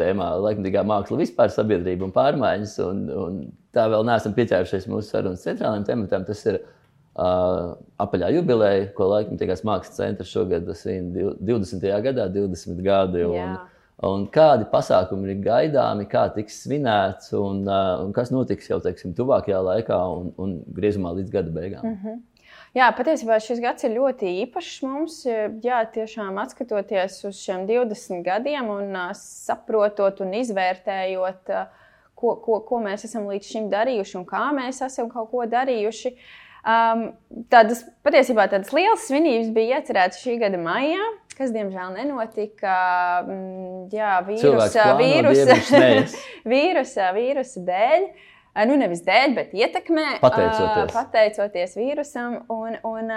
[0.00, 2.76] tēmā, laikmatīgā māksla, vispār sabiedrība un pārmaiņas.
[2.86, 3.40] Un, un
[3.76, 6.24] tā vēl neesam pieķērušies mūsu sarunas centrālajiem tematam.
[6.28, 11.84] Tas ir uh, apaļā jubileja, ko laikmatīgās mākslas centrs šogad svin 20.
[12.08, 13.26] gadā, 20 gadi.
[13.28, 13.58] Un,
[14.10, 19.14] un kādi pasākumi ir gaidāmi, kā tiks svinēts un, uh, un kas notiks jau teiksim,
[19.18, 21.84] tuvākajā laikā un, un griezumā līdz gada beigām.
[21.84, 22.20] Mm -hmm.
[22.70, 25.16] Jā, patiesībā šis gads ir ļoti īpašs mums.
[25.64, 31.50] Jā, tiešām skatoties uz šiem 20 gadiem un saprotot un izvērtējot,
[32.14, 36.14] ko, ko, ko mēs esam līdz šim darījuši un kā mēs esam kaut ko darījuši.
[36.60, 37.06] Um,
[37.50, 41.02] tādas patiesībā tādas lielas svinības bija iecerētas šī gada maijā,
[41.34, 42.78] kas diemžēl nenotika.
[43.90, 45.84] Jā, vīrusa, vīrusa,
[46.54, 48.10] vīrusa, vīrusa dēļ.
[48.10, 48.26] Uh,
[48.68, 52.40] nu nevis dēļ, bet ietekmē, pateicoties, pateicoties vīrusam.
[52.50, 53.12] Un, un,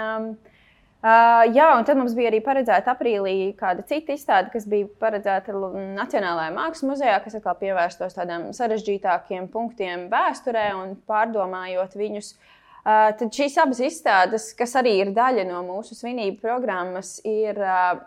[1.04, 5.52] Uh, jā, un tad mums bija arī paredzēta aprīlī kāda cita izstāde, kas bija paredzēta
[5.52, 12.30] Nacionālajā Mākslas muzejā, kas atkal pievērstos tādiem sarežģītākiem punktiem vēsturē un pārdomājot viņus.
[12.32, 18.00] Uh, tad šīs abas izstādes, kas arī ir daļa no mūsu svinību programmas, ir uh,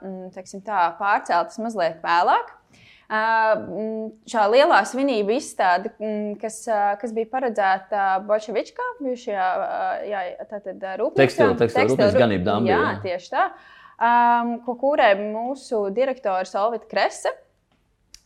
[0.65, 2.49] tā, pārceltas mazliet vēlāk.
[3.07, 5.93] Šā lielā svinību izstāde,
[6.41, 6.59] kas,
[6.99, 9.47] kas bija paredzēta Bolševičkā, bijušajā
[10.99, 12.67] rūpnīcā, tekstilu ganību dāmā.
[12.67, 13.49] Jā, tieši tā.
[13.97, 17.31] Um, ko kūrē mūsu direktors Olvita Krese.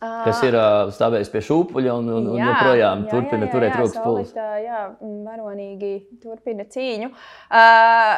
[0.02, 0.56] Kas ir
[0.90, 4.46] stāvējis pie šūpuļa un, un, un joprojām turpina jā, jā, turēt rokas pulsu.
[4.64, 5.92] Jā, varonīgi
[6.24, 7.12] turpina cīņu.
[7.12, 8.16] Uh,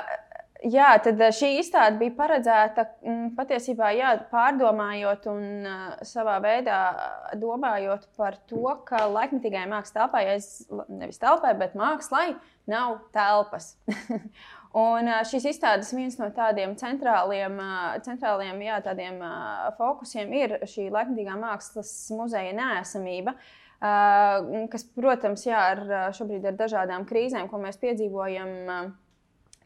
[0.64, 6.78] Jā, tad eh, šī izstāde bija paredzēta mm, patiesībā jā, pārdomājot un uh, savā veidā
[6.94, 10.22] eh, domājot par to, ka laikmatīgajai mākslas telpai,
[10.88, 12.30] nevis telpai, bet mākslai
[12.70, 13.74] nav telpas.
[14.86, 17.60] un šīs izstādes viens no tādiem centrāliem,
[18.06, 19.20] centrāliem jā, tādiem,
[19.76, 23.36] fokusiem ir šī laikmatīgā mākslas muzeja nēsamība.
[24.72, 28.94] Kas, protams, jā, ar, šobrīd ar dažādām krīzēm, ko mēs piedzīvojam,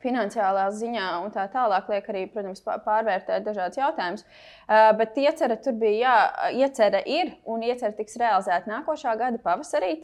[0.04, 4.24] finansiālā ziņā un tā tālāk, liek arī, protams, pārvērtēt dažādas jautājumus.
[4.24, 6.16] Uh, bet iecerē tur bija, jā,
[6.64, 9.98] iecerē ir un iecerē tiks realizēta nākošā gada pavasarī.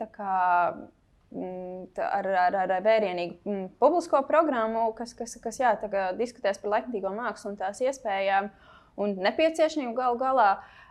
[1.99, 5.75] ar, ar, ar vērienīgu publisko programmu, kas, kas, kas jā,
[6.19, 8.53] diskutēs par laikmatīgo mākslu un tās iespējām
[9.03, 10.51] un nepieciešamību galu galā.
[10.55, 10.84] Uh,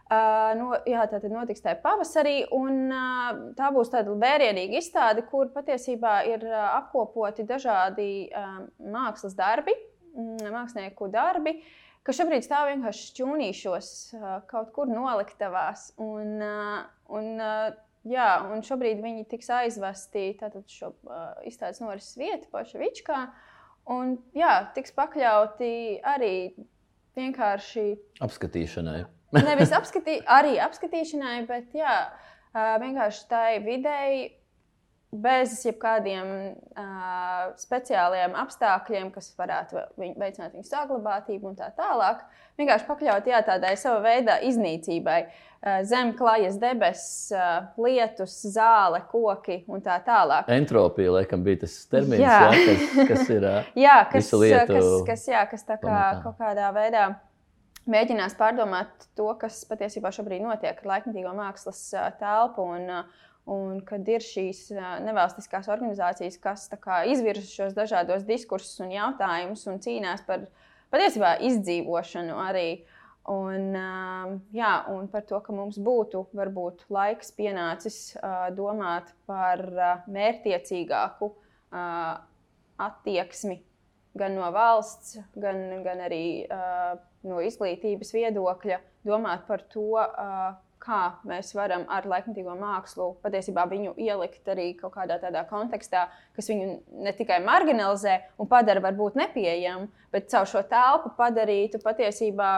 [0.60, 5.52] no, jā, tā tad notiks tajā pavasarī, un uh, tā būs tāda vērienīga izstāde, kur
[5.54, 8.10] patiesībā ir uh, apkopoti dažādi
[8.80, 9.76] mākslas darbi,
[10.16, 11.58] mm, mākslinieku darbi,
[12.04, 13.90] kas šobrīd stāv vienkārši šķūnīšos,
[14.50, 15.92] kaut kur noliktavās.
[16.04, 16.36] Un,
[17.08, 17.30] un,
[18.10, 20.92] jā, un šobrīd viņi tiks aizvesti tātad šo
[21.48, 23.24] izstādes norises vietu, Pašavičkā,
[23.96, 25.74] un jā, tiks pakļauti
[26.16, 26.36] arī
[27.18, 27.88] vienkārši
[28.24, 29.04] apskatīšanai.
[29.34, 31.98] Nevis apskatī, arī apskatīšanai, bet jā,
[32.54, 34.32] vienkārši tai videi
[35.14, 36.28] bez jebkādiem
[36.74, 42.24] uh, speciāliem apstākļiem, kas varētu veicināt viņu saglabātību un tā tālāk.
[42.58, 45.20] Vienkārši pakļaut jā, tādai sava veida iznīcībai.
[45.64, 50.50] Uh, zem klajas debesis, uh, lietus, zāle, koki un tā tālāk.
[50.52, 52.40] Entropija, laikam, bija tas termins, jā.
[52.50, 53.46] Jā, kas, kas ir.
[53.46, 56.26] Uh, jā, kas, kas, kas, jā, kas tā kā pamatā.
[56.26, 57.06] kaut kādā veidā
[57.90, 61.82] mēģinās pārdomāt to, kas patiesībā šobrīd notiek ar laikmatīgo mākslas
[62.20, 62.66] telpu.
[62.76, 63.04] Un,
[63.54, 64.70] un kad ir šīs
[65.04, 66.70] nevalstiskās organizācijas, kas
[67.12, 70.48] izvirza šos dažādos diskursus un jautājumus un cīnās par
[70.94, 72.68] patiesībā izdzīvošanu arī.
[73.32, 73.70] Un,
[74.52, 78.18] jā, un par to, ka mums būtu varbūt laiks pienācis
[78.56, 79.64] domāt par
[80.12, 81.30] mērķiecīgāku
[82.84, 83.62] attieksmi
[84.18, 86.94] gan no valsts, gan, gan arī uh,
[87.28, 93.94] no izglītības viedokļa, domāt par to, uh, kā mēs varam ar laikmatīgo mākslu patiesībā viņu
[94.04, 96.70] ielikt arī kaut kādā tādā kontekstā, kas viņu
[97.06, 102.52] ne tikai marginalizē un padara varbūt nepieejamu, bet caur šo telpu padarītu patiesībā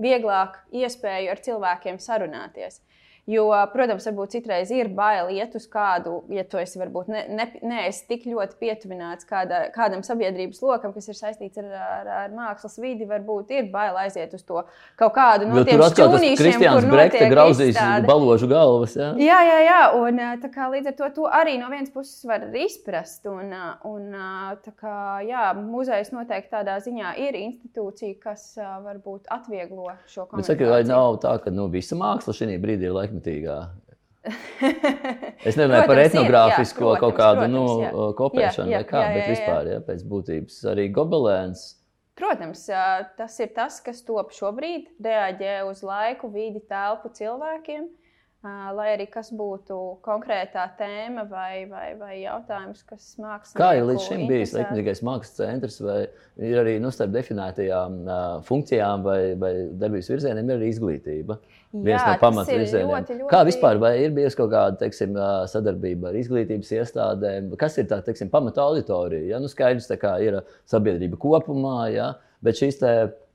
[0.00, 2.80] vieglāk iespēju ar cilvēkiem sarunāties.
[3.24, 7.46] Jo, protams, varbūt citreiz ir bail iet uz kādu, ja tu esi varbūt ne, ne,
[7.64, 12.76] neesi tik ļoti pietuvināts kāda, kādam sabiedrības lokam, kas ir saistīts ar, ar, ar mākslas
[12.82, 13.06] vidi.
[13.08, 14.60] Varbūt ir bail aiziet uz to
[15.00, 18.98] kaut kādu no tiem šķūnīšiem, Kristiāns Brekte grauzīs baložu galvas.
[19.00, 19.14] Ja?
[19.16, 19.80] Jā, jā, jā.
[20.02, 23.24] Un tā kā līdz ar to to arī no vienas puses var izprast.
[23.30, 23.56] Un,
[23.88, 24.20] un
[24.66, 30.44] tā kā, jā, muzejs noteikti tādā ziņā ir institūcija, kas varbūt atvieglo šo konfliktu.
[30.44, 33.58] Bet saka, vai nav tā, ka nu, visa māksla šī brīdī ir laika laikmetīgā.
[35.44, 38.04] Es nemanāju par etnogrāfisko jā, protams, kaut kādu protams, nu, jā.
[38.16, 41.64] kopēšanu, jā, jā, kā, jā, jā, bet vispār jā, pēc būtības arī gobelēns.
[42.16, 42.62] Protams,
[43.18, 47.90] tas ir tas, kas top šobrīd, reaģē uz laiku, vidi, telpu cilvēkiem.
[48.44, 53.56] Lai arī kas būtu konkrētā tēma vai, vai, vai jautājums, kas mākslinieks.
[53.56, 56.02] Kā jau līdz šim bijis Latvijas mākslas centrs, vai
[56.44, 61.38] ir arī nu, starp definētajām uh, funkcijām vai, vai darbības virzieniem, ir arī izglītība.
[61.74, 62.92] Jā, viens no pamatvirzieniem.
[62.92, 63.30] Ļoti, ļoti...
[63.32, 65.16] Kā vispār ir bijusi kaut kāda teiksim,
[65.50, 67.48] sadarbība ar izglītības iestādēm?
[67.58, 69.24] Kas ir tā teiksim, pamata auditorija?
[69.32, 69.40] Ja?
[69.42, 71.88] Nu, skaidrs, kā ir sabiedrība kopumā.
[71.94, 72.12] Ja?
[72.44, 72.76] Bet šīs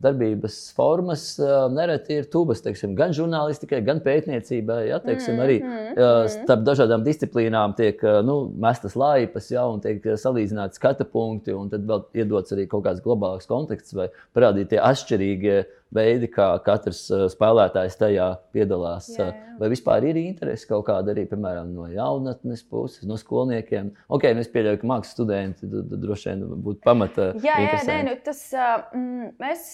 [0.04, 2.62] darbības formas uh, nereti ir tuvas
[2.95, 4.80] gan žurnālistikai, gan pētniecībai.
[4.88, 9.82] Ja, teiksim, arī mm, uh, starp dažādām disciplīnām tiek uh, nu, mestas laipas, ja, un
[9.84, 14.80] tiek salīdzināti skatu punkti, un tad vēl iedots arī kaut kāds globāls konteksts vai parādītie
[14.80, 15.60] atšķirīgie
[15.95, 19.10] veidi, kā katrs uh, spēlētājs tajā piedalās.
[19.15, 19.54] Jā, jā.
[19.60, 23.91] Vai vispār ir interese kaut kāda arī, piemēram, no jaunatnes puses, no skolniekiem?
[24.08, 27.30] Ok, nu es pieļauju, ka mākslas studenti droši vien būtu pamata.
[27.43, 29.69] Jā, jā nē, nu, tas mm, mēs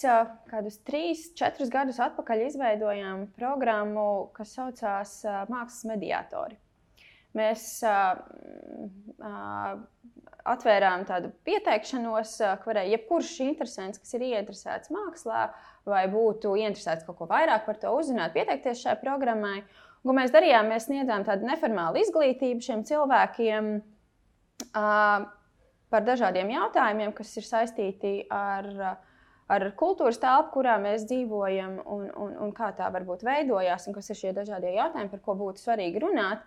[0.52, 5.20] kādus trīs, četrus gadus atpakaļ izveidojām programmu, kas saucās
[5.52, 6.58] Mākslas mediātori.
[7.36, 8.16] Mēs uh,
[9.20, 9.76] uh,
[10.48, 15.48] atvērām tādu pieteikšanos, ka varēja jebkurš interesants, kas ir ieinteresēts mākslā,
[15.90, 19.62] vai būtu interesēts kaut ko vairāk par to uzzināt, pieteikties šai programmai.
[20.06, 20.70] Ko mēs darījām?
[20.70, 25.26] Mēs sniedzām tādu neformālu izglītību šiem cilvēkiem uh,
[25.94, 28.68] par dažādiem jautājumiem, kas ir saistīti ar,
[29.50, 34.12] ar kultūras telpu, kurā mēs dzīvojam, un, un, un kā tā varbūt veidojās, un kas
[34.12, 36.46] ir šie dažādie jautājumi, par ko būtu svarīgi runāt.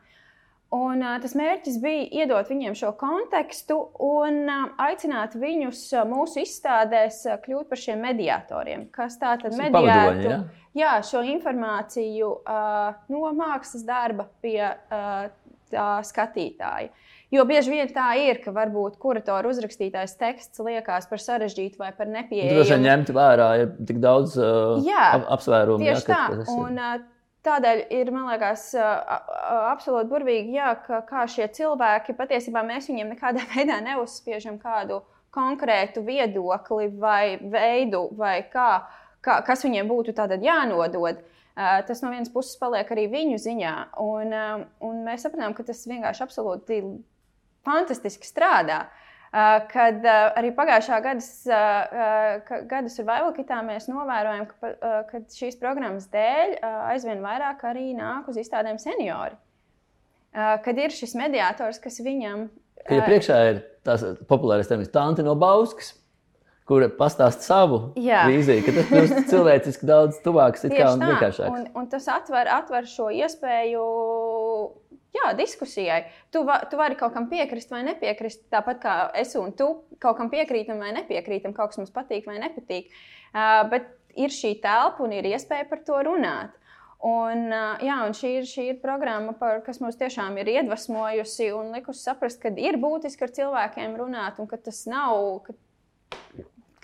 [0.68, 6.42] Un, uh, tas mērķis bija iedot viņiem šo kontekstu un uh, aicināt viņus uh, mūsu
[6.42, 8.85] izstādēs uh, kļūt par šiem mediatoriem.
[8.92, 10.42] Kas tā tad mediētu ja?
[10.76, 15.31] jā, šo informāciju uh, no mākslas darba pie uh,
[15.72, 16.92] tā skatītāja.
[17.33, 22.09] Jo bieži vien tā ir, ka varbūt kuratora uzrakstītais teksts liekas par sarežģītu vai par
[22.12, 22.57] nepieejamu.
[22.57, 25.85] Droši vien ņemt vērā, ir tik daudz uh, jā, apsvērumu.
[25.85, 26.44] Tieši jā, tā.
[26.57, 27.07] Un, uh,
[27.46, 33.44] Tādēļ ir, man liekas, absolūti burvīgi, jā, ka kā šie cilvēki patiesībā mēs viņiem nekādā
[33.55, 35.03] veidā neuzspiežam kādu
[35.35, 38.70] konkrētu viedokli vai veidu, vai kā,
[39.22, 41.22] kā, kas viņiem būtu jānodod.
[41.59, 43.74] Tas no vienas puses paliek arī viņu ziņā.
[44.03, 44.35] Un,
[44.87, 46.83] un mēs saprotam, ka tas vienkārši absolūti
[47.66, 48.85] fantastiski strādā.
[48.87, 49.08] Uh,
[49.73, 54.73] kad arī pagājušā gada, survival kitā mēs novērojam, ka,
[55.11, 56.57] ka šīs programmas dēļ
[56.95, 59.37] aizvien vairāk arī nāk uz izstādēm seniori.
[60.33, 62.49] Kad ir šis mediātors, kas viņam.
[62.87, 65.95] Ka ja priekšā ir tās populārais termins, Tante no Bauskas,
[66.69, 68.27] kura pastāsta savu Jā.
[68.29, 71.49] vīziju, ka tas kļūst cilvēciski daudz tuvāks un vienkāršāks.
[71.49, 73.85] Un, un tas atver, atver šo iespēju
[75.16, 76.03] jā, diskusijai.
[76.33, 79.71] Tu, va, tu vari kaut kam piekrist vai nepiekrist, tāpat kā es un tu
[80.03, 82.92] kaut kam piekrītam vai nepiekrītam, kaut kas mums patīk vai nepatīk.
[83.33, 86.55] Uh, bet ir šī telpa un ir iespēja par to runāt.
[86.99, 91.53] Un, uh, jā, un šī, ir, šī ir programma, par, kas mums tiešām ir iedvesmojusi
[91.55, 95.44] un likusi saprast, ka ir būtiski ar cilvēkiem runāt, un ka tas nav.
[95.47, 95.55] Ka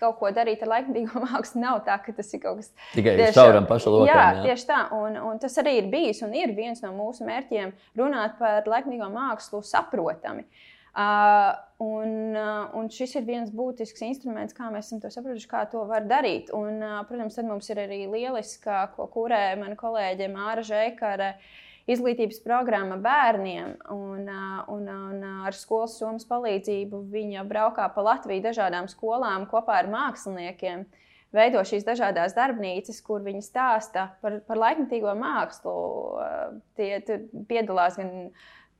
[0.04, 1.62] kaut ko darīt ar laikmatīgo mākslu.
[1.64, 4.10] Nav tā, ka tas ir kaut kas tāds tikai tieši, šauram pašalokam.
[4.10, 4.82] Jā, jā, tieši tā.
[4.98, 9.10] Un, un tas arī ir bijis un ir viens no mūsu mērķiem runāt par laikmatīgo
[9.14, 10.46] mākslu saprotami.
[10.94, 11.50] Uh,
[11.82, 16.06] un, uh, un šis ir viens būtisks instruments, kā mēs to sapratuši, kā to var
[16.06, 16.52] darīt.
[16.54, 21.34] Un, uh, protams, tad mums ir arī lieliska, ko kurē mana kolēģe Māra Žēkara.
[21.34, 23.76] Uh, izglītības programma bērniem.
[23.92, 24.28] Un,
[24.72, 24.88] un
[25.44, 30.86] ar skolas summas palīdzību viņa braukā pa Latviju dažādām skolām kopā ar māksliniekiem.
[31.34, 35.72] Veido šīs dažādas darbnīcas, kur viņi stāsta par, par laikmatīgo mākslu.
[36.78, 37.00] Tie
[37.50, 38.30] piedalās gan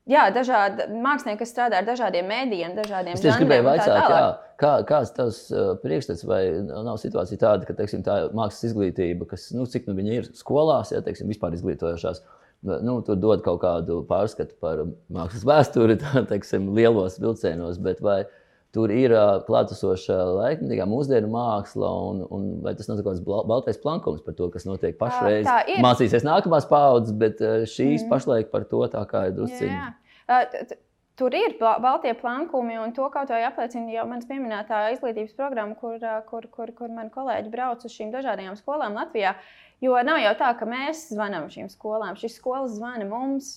[0.05, 3.17] Jā, dažādi mākslinieki, kas strādā ar dažādiem mēdījiem, dažādiem.
[3.17, 4.25] Es gribēju jautāt, jā,
[4.61, 9.65] kā, kāds uh, priekšstats, vai nav situācija tāda, ka teiksim, tā mākslas izglītība, kas, nu,
[9.65, 12.21] cik nu viņa ir skolās, ja teiksim, vispār izglītojošās,
[12.65, 18.23] nu, tur dod kaut kādu pārskatu par mākslas vēsturi, tā teiksim, lielos vilcienos, bet vai
[18.75, 19.15] tur ir
[19.47, 24.49] klātesoša laikmatīgā mūsdienu māksla, un, un vai tas nav kaut kāds baltais plankums par to,
[24.55, 25.47] kas notiek pašreiz?
[25.85, 28.11] Mācīsies nākamās paudzes, bet šīs mm.
[28.11, 30.81] pašlaik par to tā kā ir drusciņi.
[31.15, 36.03] Tur ir baltie plankumi, un to kaut vai apliecina jau manas pieminētā izglītības programma, kur,
[36.27, 39.37] kur, kur, kur mani kolēģi brauc uz šīm dažādajām skolām Latvijā.
[39.83, 42.17] Jo nav jau tā, ka mēs zvanām šīm skolām.
[42.19, 43.55] Šīs skolas zvana mums.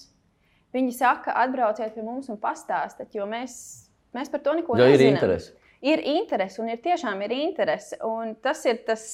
[0.75, 3.53] Viņi saka, atbrauciet pie mums un pastāstiet, jo mēs,
[4.15, 5.05] mēs par to neko jo nezinām.
[5.05, 5.53] Ir interese.
[5.87, 7.99] Ir interese, un ir tiešām ir interese.
[8.05, 9.05] Un tas ir tas,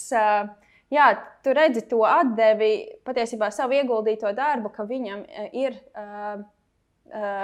[0.93, 1.07] jā,
[1.45, 2.71] tu redzi to atdevi,
[3.05, 5.79] patiesībā savu ieguldīto darbu, ka viņam ir.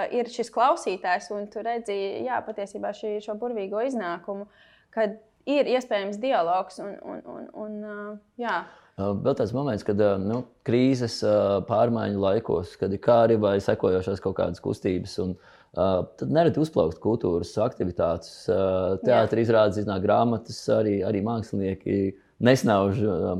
[0.09, 1.93] Ir šis klausītājs, un tu redzi,
[2.25, 4.47] jā, patiesībā šī, šo burvīgo iznākumu,
[4.95, 8.63] kad ir iespējams dialogs un, un, un, un jā.
[8.99, 11.21] Vēl tāds moments, kad nu, krīzes
[11.69, 15.37] pārmaiņu laikos, kad ir kāri vai sekojošās kaut kādas kustības, un,
[15.77, 18.43] uh, tad nereti uzplaukt kultūras aktivitātes.
[18.51, 22.01] Uh, Teātris izrādes, iznāk grāmatas, arī, arī mākslinieki
[22.43, 23.01] nesnauž.
[23.07, 23.39] Uh,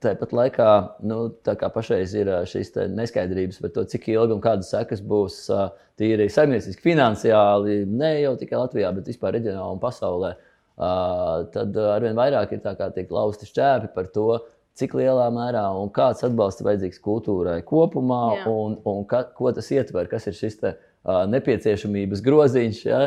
[0.00, 0.68] Tāpat laikā
[1.06, 5.36] nu, pašreiz ir šīs neskaidrības par to, cik ilgi un kādas sekas būs
[6.00, 10.32] tīri saimnieciski, finansiāli, ne jau tikai Latvijā, bet vispār reģionāli un pasaulē.
[10.32, 10.49] Uh,
[10.80, 14.28] tad arvien vairāk ir tiek lausti šķēpi par to,
[14.80, 18.44] cik lielā mērā un kāds atbalsts vajadzīgs kultūrai kopumā, Jā.
[18.48, 23.00] un, un ka, ko tas ietver, kas ir šis te, uh, nepieciešamības groziņš, ja,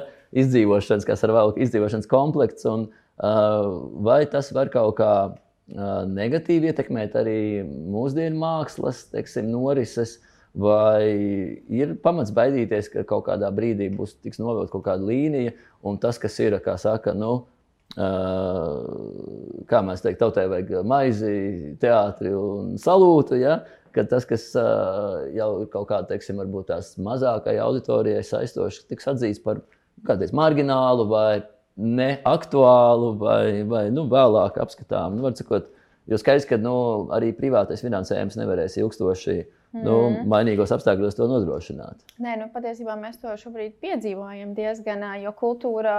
[0.43, 3.71] izdzīvošanas, kas ar vēl izdzīvošanas komplekts, un uh,
[4.05, 10.19] vai tas var kaut kā uh, negatīvi ietekmēt arī mūsdienu mākslas, teiksim, norises.
[10.53, 11.01] Vai
[11.73, 16.19] ir pamats baidīties, ka kaut kādā brīdī būs tiks novilkta kaut kāda līnija, un tas,
[16.21, 17.47] kas ir, kā saka, nu,
[17.95, 23.37] kā mēs teiktu, tautai vajag maizi, teātri un salūtu.
[23.41, 23.59] Ja?
[23.93, 24.47] Ka tas, kas
[25.35, 29.61] jau ir kaut kādā, teiksim, varbūt tās mazākai auditorijai saistoši, tiks atzīts par
[30.07, 31.43] kādreiz marginālu vai
[31.77, 35.17] neaktuālu vai, vai nu, vēlāk apskatām.
[35.17, 35.69] Nu, sakot,
[36.09, 36.75] jo skaidrs, ka nu,
[37.13, 39.85] arī privātais finansējums nevarēs ilgstoši mm.
[39.85, 39.95] nu,
[40.29, 42.03] mainīgos apstākļos to nodrošināt.
[42.21, 45.97] Nē, nu, patiesībā mēs to šobrīd piedzīvojam diezgan, jo kultūra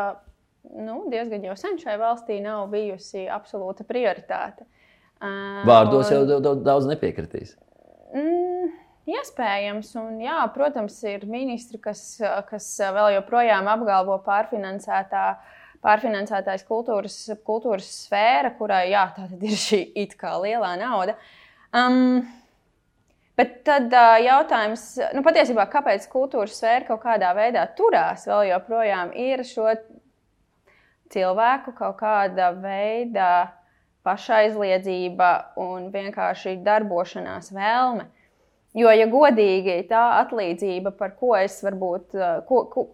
[0.73, 4.67] nu, diezgan jau sen šai valstī nav bijusi absolūta prioritāte.
[5.65, 7.55] Vārdos un, jau daudz nepiekritīs.
[8.15, 8.73] Mm,
[9.15, 12.05] iespējams, un jā, protams, ir ministri, kas,
[12.51, 15.27] kas vēl joprojām apgalvo pārfinansētā.
[15.85, 19.05] Pārfinansētais kultūras, kultūras sfēra, kurai jā,
[19.37, 21.19] ir šī it kā lielā nauda.
[21.77, 22.25] Um,
[23.35, 29.11] Bet tad uh, jautājums, nu, patiesībā, kāpēc kultūras sfēra kaut kādā veidā turās vēl joprojām
[29.19, 29.73] ir šo
[31.13, 33.29] cilvēku kaut kāda veida
[34.05, 35.31] pašaizliedzība
[35.61, 38.09] un vienkārši darbošanās vēlme.
[38.75, 42.17] Jo, ja godīgi, tā atlīdzība, par ko es varbūt
[42.49, 42.87] ko, ko,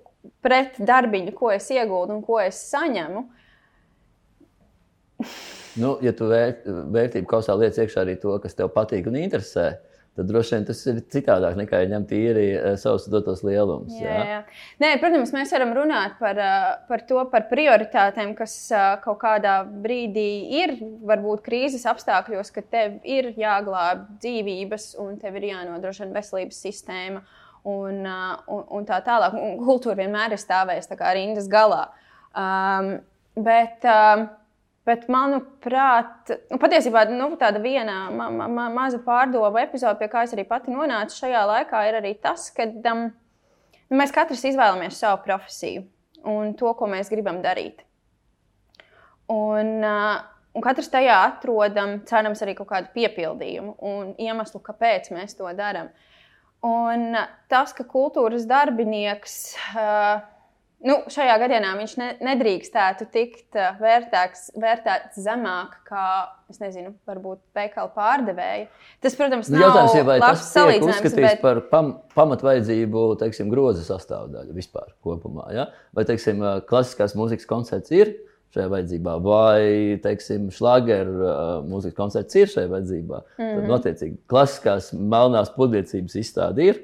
[0.45, 3.25] pret darbiņu, ko es iegūstu un ko es saņemu.
[5.81, 9.73] nu, ja tu vērt, vērtību kausā lietas iekšā arī to, kas tev patīk un interesē,
[10.21, 13.95] tad droši vien tas ir citādāk nekā ja ņemt īri uh, savus dotos lielumus.
[13.97, 14.25] Jā, jā.
[14.29, 14.41] Jā.
[14.83, 19.61] Nē, protams, mēs varam runāt par, uh, par to, par prioritātēm, kas uh, kaut kādā
[19.65, 20.29] brīdī
[20.61, 20.77] ir,
[21.09, 27.25] varbūt krīzes apstākļos, kad tev ir jāglābj dzīvības un tev ir jānodrošina veselības sistēma.
[27.71, 29.35] Un, un, un tā tālāk.
[29.37, 31.91] Un kultūra vienmēr ir stāvējusi rindas galā.
[32.33, 32.95] Um,
[33.37, 34.31] bet, um,
[34.91, 40.35] Bet, manuprāt, nu, patiesībā nu, tāda viena ma ma maza pārdomu epizode, pie kā es
[40.35, 45.21] arī pati nonācu šajā laikā, ir arī tas, ka um, nu, mēs katrs izvēlamies savu
[45.29, 45.85] profesiju
[46.27, 47.85] un to, ko mēs gribam darīt.
[49.31, 50.17] Un, uh,
[50.59, 55.93] un katrs tajā atrodam, cerams, arī kaut kādu piepildījumu un iemeslu, kāpēc mēs to darām.
[56.67, 57.15] Un
[57.53, 59.39] tas, ka kultūras darbinieks.
[59.71, 60.27] Uh,
[60.87, 66.07] nu, šajā gadienā viņš ne, nedrīkstētu tikt eh, vērtēts, vērtēts zemāk kā,
[66.53, 68.71] es nezinu, varbūt veikala pārdevēja.
[69.05, 71.45] Tas, protams, nu, nav jautājums, ja vai tas tiek uzskatīts bet...
[71.45, 75.69] par pam, pamatvajadzību, teiksim, groza sastāvdaļu vispār kopumā, ja?
[75.97, 78.15] Vai, teiksim, eh, klasiskās mūzikas koncerts ir
[78.55, 83.21] šajā vajadzībā, vai, teiksim, šlāgeru uh, mūzikas koncerts ir šajā vajadzībā.
[83.21, 83.53] Mm -hmm.
[83.55, 83.71] Tad, Mhm.
[83.71, 86.81] notiecīgi, klasiskās melnās pudliecības izstāde ir.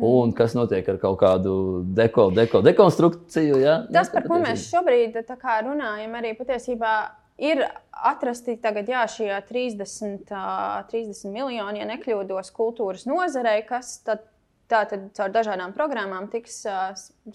[0.00, 1.54] Un kas notiek ar kaut kādu
[1.96, 3.58] deko, deko, dekonstrukciju?
[3.60, 3.80] Ja?
[3.92, 5.18] Tas, par ko mēs šobrīd
[5.66, 6.94] runājam, arī patiesībā
[7.40, 10.46] ir atrasti tagad, jā, šie 30, ā,
[10.88, 14.24] 30 miljoni, ja nekļūdos, kultūras nozarei, kas tad,
[14.70, 16.62] tātad caur dažādām programmām tiks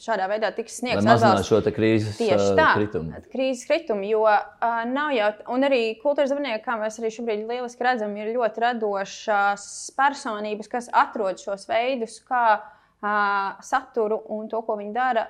[0.01, 3.23] šādā veidā tiks sniegts mazinātu šo krīzes Tieši tā, kritumu.
[3.31, 7.85] krīzes kritumu, jo uh, nav jau, un arī kultūras darbinieki, kā mēs arī šobrīd lieliski
[7.85, 9.67] redzam, ir ļoti radošas
[9.97, 12.71] personības, kas atrod šos veidus, kā uh,
[13.61, 15.27] saturu un to, ko viņi dara,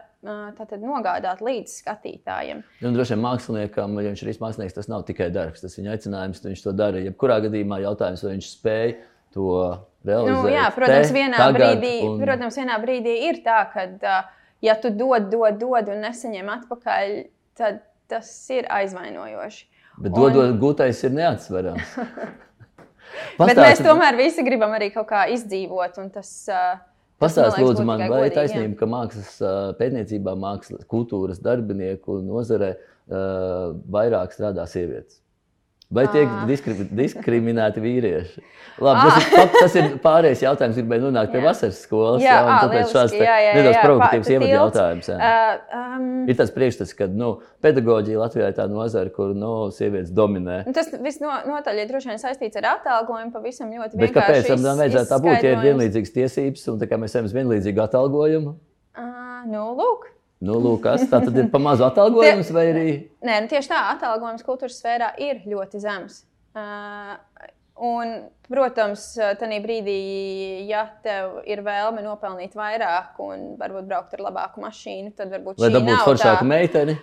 [0.58, 2.64] tātad nogādāt līdz skatītājiem.
[2.86, 5.98] Un droši vien māksliniekam, ja viņš ir mākslinieks, tas nav tikai darbs, tas ir viņa
[5.98, 7.04] aicinājums, viņš to dara.
[7.04, 8.96] Jebkurā gadījumā jautājums, vai viņš spēj
[9.36, 9.50] to
[10.06, 10.32] realizēt.
[10.32, 13.86] Nu, jā, protams, te, vienā, brīdī, un- protams, vienā brīdī ir tā, ka,
[14.64, 17.16] ja tu dod, dod, dod un nesaņem atpakaļ,
[17.60, 19.64] tad tas ir aizvainojoši.
[19.98, 21.96] Bet Un- dodot gūtais ir neatsverams.
[23.40, 26.00] Bet mēs tomēr visi gribam arī kaut kā izdzīvot.
[26.02, 26.76] un Tas, uh,
[27.22, 28.40] Pastāstiet, lūdzu, man, vai ir godīgi, jā.
[28.42, 29.36] taisnība, ka mākslas
[29.80, 35.22] pētniecībā, mākslas, kultūras darbinieku nozarē uh, vairāk strādā sievietes?
[35.94, 38.42] Vai tiek diskri diskriminēti vīrieši?
[38.82, 40.80] Labi, tas, ir, tas ir pārējais jautājums.
[40.80, 41.46] Gribēju nonākt pie Jā.
[41.46, 42.24] vasaras skolas.
[42.24, 45.10] Jā, un ā, tāpēc šāds jā, jā, nedaudz jā, provokatīvs ievadu jautājums.
[45.14, 45.20] jā.
[45.20, 47.30] Uh, um, Ir tas priekšstats, ka nu,
[47.64, 50.64] pedagoģija Latvijā ir tā nozara, kur nu, sievietes dominē.
[50.66, 53.32] nu, tas viss no, notaļ ir droši vien saistīts ar atalgojumu.
[53.38, 56.90] Pavisam ļoti Bet kāpēc vienkārši tam vajadzētu tā būt, ja ir vienlīdzīgas tiesības un tā
[56.90, 58.58] kā mēs saņemam vienlīdzīgu atalgojumu?
[58.98, 59.08] Ā,
[59.46, 60.10] Nu, lūk.
[60.46, 62.90] Nu, lūk, kas tā tad ir pa mazu atalgojums vai arī?
[63.26, 66.22] Nē, nu, tieši tā, atalgojums kultūras sfērā ir ļoti zems.
[66.56, 67.16] Uh,
[67.82, 68.14] un,
[68.48, 69.08] protams,
[69.40, 69.98] tajā brīdī,
[70.70, 75.72] ja tev ir vēlme nopelnīt vairāk un varbūt braukt ar labāku mašīnu, tad varbūt Lai
[75.72, 76.50] šī dabūtu nav foršāku tā.
[76.54, 76.98] meiteni.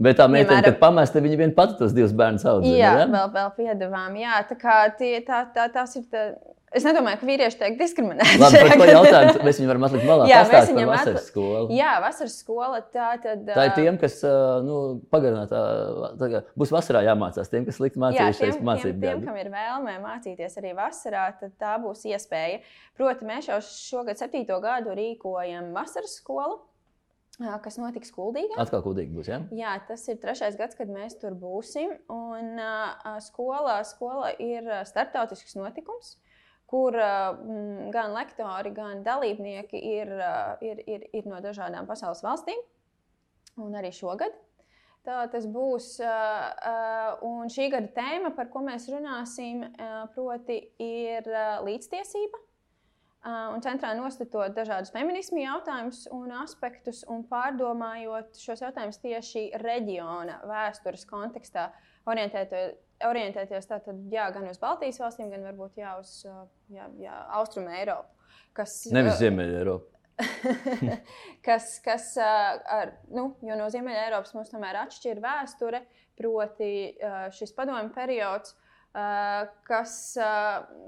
[0.00, 2.76] Bet tā meitene, kad pamesta, viņa vien pati tos divus bērnus audzina.
[2.78, 3.08] Jā, ja?
[3.10, 4.14] vēl, vēl piedāvām.
[4.20, 6.06] Jā, tā kā tie, tā, tā, tās ir.
[6.12, 6.30] Tā...
[6.70, 8.36] Es nedomāju, ka vīrieši tiek diskriminēti.
[8.38, 10.26] Labi, par to jautājumu mēs viņu varam atlikt malā.
[10.30, 11.64] Jā, mēs Pastāst par viņam vasaras atli- skolu.
[11.74, 12.78] Jā, vasaras skola.
[12.94, 14.18] Tā, tad, Tā ir tiem, kas
[14.68, 14.76] nu,
[15.10, 15.62] pagarinātā,
[16.20, 17.50] tā būs vasarā jāmācās.
[17.50, 21.58] Tiem, kas likt Jā, mācījušies mācību tiem, tiem, kam ir vēlme mācīties arī vasarā, tad
[21.58, 22.62] tā būs iespēja.
[22.94, 26.60] Proti, mēs jau šogad, septīto gadu, rīkojam vasaras skolu,
[27.66, 28.62] kas notiks Kuldīgā.
[28.62, 29.42] Atkal kudīgi būs, jā?
[29.58, 31.96] Jā, tas ir trešais gads, kad mēs tur būsim.
[32.06, 36.29] Un, uh, skola, skola ir starptautisks notikums, uh,
[36.76, 42.60] m, gan lektori, gan dalībnieki ir, uh, ir, ir, ir no dažādām pasaules valstīm.
[43.60, 44.36] Un arī šogad.
[45.04, 45.96] Tā tas būs.
[46.04, 49.64] Uh, un šī gada tēma, par ko mēs runāsim,
[50.14, 51.26] proti, ir
[51.66, 52.46] līdztiesība.
[53.20, 61.04] Un centrā nostatot dažādus feminismu jautājumus un aspektus, un pārdomājot šos jautājumus tieši reģiona vēstures
[61.08, 61.66] kontekstā,
[62.08, 62.70] orientēto-
[63.08, 66.20] orientēties tātad, jā, gan uz Baltijas valstīm, gan varbūt jā, uz
[66.72, 68.12] jā, jā, Austrumu Eiropu.
[68.56, 69.96] Kas, Nevis Ziemeļa Eiropa.
[71.46, 75.84] kas, kas ar, nu, jo no Ziemeļa Eiropas mums tomēr atšķir vēsture,
[76.18, 76.72] proti
[77.36, 78.52] šis padomju periods,
[79.70, 79.94] kas,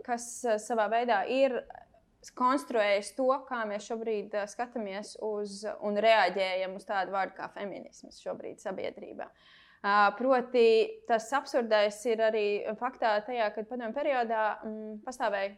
[0.05, 0.29] kas
[0.67, 1.57] savā veidā ir
[2.39, 8.61] konstruējis to, kā mēs šobrīd skatāmies uz un reaģējam uz tādu vārdu kā feminisms šobrīd
[8.63, 9.27] sabiedrībā.
[9.27, 9.62] Uh,
[10.19, 10.67] proti,
[11.09, 12.47] tas absurdais ir arī
[12.79, 15.55] faktā tajā, ka padomju periodā mm, pastāvēja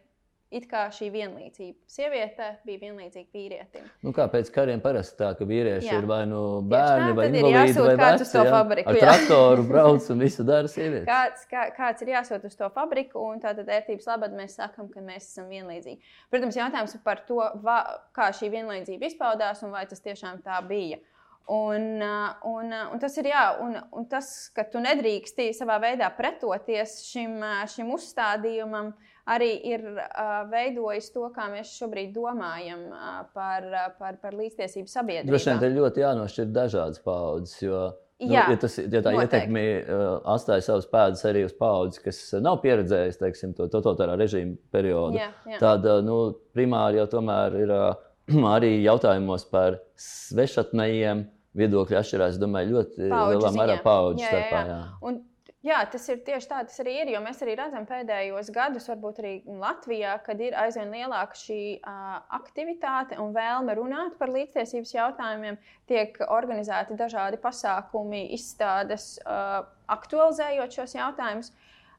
[0.55, 1.75] it kā šī vienlīdzība.
[1.89, 3.87] Sieviete bija vienlīdzīga vīrietim.
[4.05, 5.97] Nu, kā pēc kariem parasti tā, ka vīrieši Jā.
[5.99, 8.53] ir vai nu Tieši bērni, tā, vai invalīdi, vai kāds uz veci, to jā.
[8.53, 9.07] fabriku, Ar jā.
[9.07, 11.07] traktoru brauc un visu dara sievietes.
[11.09, 15.03] Kāds, kā, kāds ir jāsūt uz to fabriku, un tātad ērtības labad mēs sakām, ka
[15.05, 16.13] mēs esam vienlīdzīgi.
[16.33, 17.81] Protams, jautājums par to, va,
[18.15, 21.01] kā šī vienlīdzība izpaudās un vai tas tiešām tā bija.
[21.45, 22.19] Un, ā,
[22.49, 26.95] un, ā, un tas ir jā, un, un tas, ka tu nedrīksti savā veidā pretoties
[27.05, 28.95] šim, ā, šim uzstādījumam,
[29.29, 33.67] arī ir uh, veidojis to, kā mēs šobrīd domājam uh, par,
[33.99, 35.29] par, par līdztiesību sabiedrībā.
[35.29, 37.61] Droši vien te ļoti jānošķir dažādas paudzes.
[37.61, 42.01] Jo, nu, Jā, ja, tas, ja tā ietekme uh, atstāja savas pēdas arī uz paudzi,
[42.07, 45.61] kas nav pieredzējusi teiksim, to totalitārā režīma periodu, Jā, jā.
[45.61, 46.19] tad uh, nu,
[46.55, 47.89] primāri jau tomēr ir uh,
[48.55, 51.25] arī jautājumos par svešatnējiem.
[51.55, 54.59] Viedokļi atšķirās, domāju, ļoti Paudžu lielā mērā paudžu starpā.
[54.59, 54.75] jā.
[54.75, 54.79] Jā.
[55.07, 55.19] Un,
[55.63, 57.11] jā, tas ir tieši tā, tas arī ir.
[57.13, 62.17] Jo mēs arī redzam pēdējos gados, varbūt arī Latvijā, kad ir aizvien lielāka šī uh,
[62.35, 65.59] aktivitāte un vēlme runāt par līdztiesības jautājumiem.
[65.87, 69.61] Tiek organizēti dažādi pasākumi, izstādes, uh,
[69.95, 71.53] aktualizējot šos jautājumus.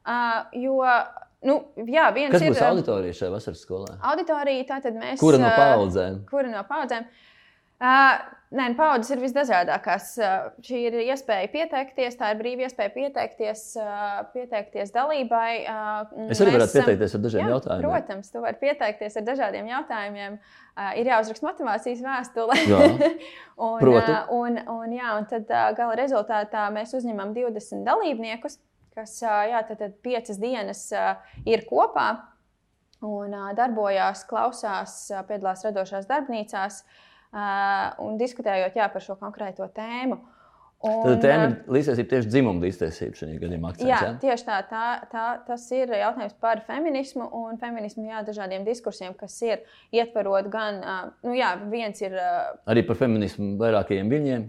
[0.07, 0.83] Uh, jo,
[1.49, 1.57] nu,
[1.89, 3.97] jā, viens Kas ir būs uh, auditorija šajā vasaras skolā?
[4.13, 5.17] auditorija, tātad mēs.
[5.23, 6.21] Kura no paudzēm?
[6.29, 7.09] Kura no paudzēm?
[7.09, 7.33] Uh,
[7.77, 10.07] nē, nu, paudzes ir visdažādākās.
[10.17, 15.51] Uh, šī ir iespēja pieteikties, tā ir brīva iespēja pieteikties, uh, pieteikties dalībai.
[15.69, 17.85] Uh, Es arī varētu esam- pieteikties ar dažiem Jā, jautājumiem.
[17.85, 20.39] Protams, tu vari pieteikties ar dažādiem jautājumiem.
[20.77, 22.57] Uh, ir jāuzraksta motivācijas vēstule.
[23.57, 28.59] Un, uh, un, un, jā, un tad uh, gala rezultātā mēs uzņemam 20 dalībniekus,
[28.93, 32.07] kas uh, jā, tad, tad piecas dienas uh, ir kopā
[33.01, 39.67] un uh, darbojās, klausās, uh, piedalās radošās darbnīcās uh, un diskutējot jā, par šo konkrēto
[39.75, 40.19] tēmu.
[40.85, 43.69] Un, Tad tēma uh, ir līdztiesība tieši dzimuma līdztiesība šajā gadījumā.
[43.73, 44.09] Akcents, Jā, jā?
[44.21, 45.23] tieši tā, tā, tā.
[45.47, 49.63] Tas ir jautājums par feminismu un feminismu, jā, dažādiem diskursiem, kas ir
[49.97, 52.13] ietverot gan, ā, nu, jā, viens ir
[52.69, 54.45] Arī par feminismu vairākajiem viņiem.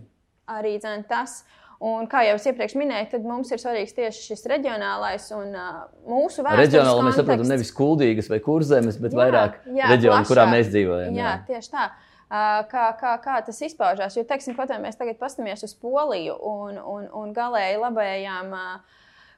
[0.52, 1.46] arī dzen, tas.
[1.80, 5.84] Un, kā jau es iepriekš minēju, tad mums ir svarīgs tieši šis reģionālais un uh,
[6.10, 10.44] mūsu vēstures Reģionāli mēs saprotam nevis kuldīgas vai kurzemes, bet Jā, vairāk jā, reģionu, kurā
[10.44, 10.56] plašāk.
[10.58, 11.16] mēs dzīvojam.
[11.22, 11.84] Jā, tieši tā.
[11.86, 14.16] Ā, Kā, kā, kā tas izpaužās?
[14.18, 18.52] Jo, teiksim, kaut vai mēs tagad paskatāmies uz Poliju un, un, un galēji labējām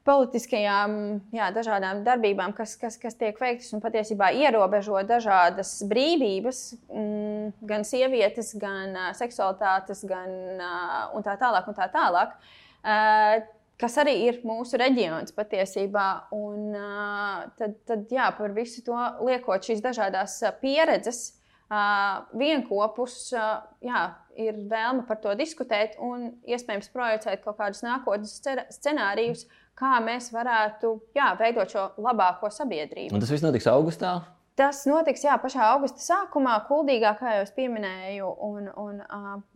[0.09, 0.97] politiskajām,
[1.37, 7.87] jā, dažādām darbībām, kas, kas, kas tiek veiktas un patiesībā ierobežo dažādas brīvības, mm, gan
[7.87, 10.35] sievietes, gan ā, seksualitātes, gan
[11.15, 11.71] un tā tālāk.
[11.71, 12.37] Un tā tālāk.
[12.83, 13.41] Ā,
[13.81, 16.07] Kas arī ir mūsu reģions patiesībā.
[16.37, 21.23] Un, ā, tad, tad, jā, par visu to liekot šīs dažādas pieredzes,
[21.71, 23.47] vienopus, ā,
[23.85, 24.03] jā,
[24.41, 28.41] ir vēlme par to diskutēt un iespējams projicēt kaut kādus nākotnes
[28.75, 29.47] scenārijus,
[29.79, 33.15] kā mēs varētu jā, veidot šo labāko sabiedrību.
[33.15, 34.19] Un tas viss notiks augustā.
[34.59, 38.35] Tas notiks jā, pašā augusta sākumā, kuldīgā, kā jau es pieminēju.
[38.45, 38.99] Un, un,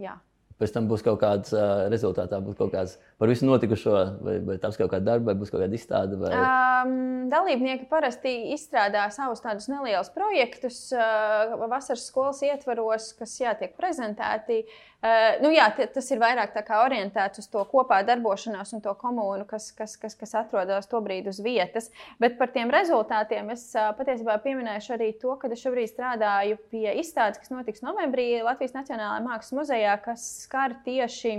[0.00, 0.14] jā.
[0.60, 4.58] Pēc tam būs kaut kāds uh, rezultātā, būs kaut kāds par visu notikušo, vai, vai
[4.62, 6.18] taps kaut kāda darba, vai būs kaut kāda izstāde.
[6.20, 6.30] Vai...
[6.38, 13.74] Um, dalībnieki parasti izstrādā savus tādus nelielus projektus uh, vasaras skolas ietvaros, kas jā, tiek
[13.74, 14.62] prezentēti.
[14.62, 14.93] Uh,
[15.42, 19.98] nu, jā, tas ir vairāk orientēts uz to kopā darbošanās un to komunu, kas, kas,
[20.00, 21.90] kas, kas atrodas tobrīd uz vietas.
[22.22, 26.86] Bet par tiem rezultātiem es uh, patiesībā pieminēšu arī to, ka es šobrīd strādāju pie
[27.02, 31.36] izstādes, kas notiks novembrī Latvijas Nacionālajā Mākslas muzejā, kas skar tieši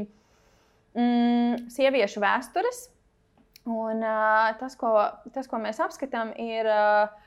[0.93, 2.89] mm, sieviešu vēstures.
[3.65, 4.93] Un, uh, tas, ko,
[5.33, 7.24] tas, ko mēs apskatām, ir uh,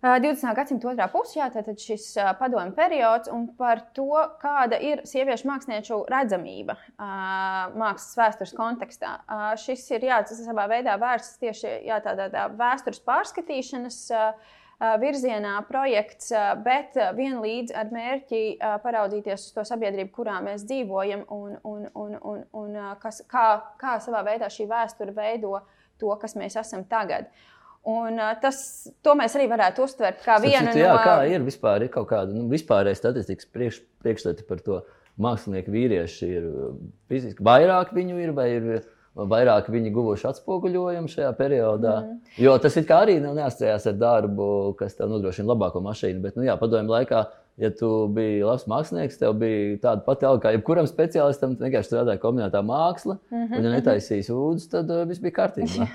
[0.00, 0.54] 20.
[0.56, 4.06] gadsimta otrā pusē, tātad šis uh, padomju periods, un par to,
[4.40, 9.18] kāda ir sieviešu mākslinieču redzamība uh, mākslas vēstures kontekstā.
[9.26, 14.00] Uh, šis ir jā, savā veidā vērsts tieši jā, tādā, tādā vēstures pārskatīšanas.
[14.08, 20.14] Uh, uh, virzienā projekts, uh, bet uh, vienlīdz ar mērķi uh, paraudzīties uz to sabiedrību,
[20.16, 23.46] kurā mēs dzīvojam, un, un, un, un, un uh, kas, kā,
[23.80, 25.58] kā savā veidā šī vēsture veido
[26.00, 27.28] to, kas mēs esam tagad.
[27.88, 28.58] Un, tas,
[29.00, 32.10] to mēs arī varētu uztvert kā vienu citu, jā, no kā ir vispār, ir kaut
[32.10, 34.82] kāda nu, vispārēja statistikas priekš, priekšstati par to.
[35.20, 36.44] Mākslinieki vīrieši ir
[37.10, 38.68] fiziski, vairāk viņu ir, vai ir
[39.18, 41.96] vairāk viņi guvuši atspoguļojumu šajā periodā.
[42.04, 42.36] Mm.
[42.40, 44.46] Jo tas arī nav neastrējās ar darbu,
[44.78, 46.22] kas tev nodrošina labāko mašīnu.
[46.24, 47.24] Bet, nu, jā, padomju laikā,
[47.60, 51.56] ja tu biji labs mākslinieks, tev bija tāda pati alga kā jebkuram speciālistam.
[51.56, 53.58] Tu vienkārši strādāji kombinētā māksla, mm -hmm.
[53.58, 55.88] un, ja netaisīji sūdzes, tad uh, viss bija kārtībā.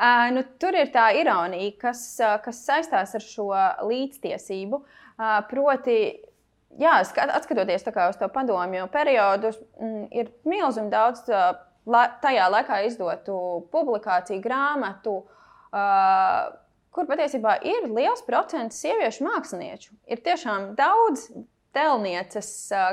[0.00, 3.50] Uh, nu, tur ir tā ironija, kas, uh, kas saistās ar šo
[3.84, 4.78] līdztiesību.
[4.80, 5.96] Uh, proti,
[6.80, 9.50] jā, skat, atskatoties uz to padomju periodu,
[9.80, 11.52] mm, ir milzīgi daudz uh,
[11.84, 13.36] la, tajā laikā izdotu
[13.70, 15.18] publikāciju, grāmatu.
[15.68, 16.48] Uh,
[16.94, 19.94] kur patiesībā ir liels procents sieviešu mākslinieču.
[20.10, 21.28] Ir tiešām daudz
[21.76, 22.48] telnieces,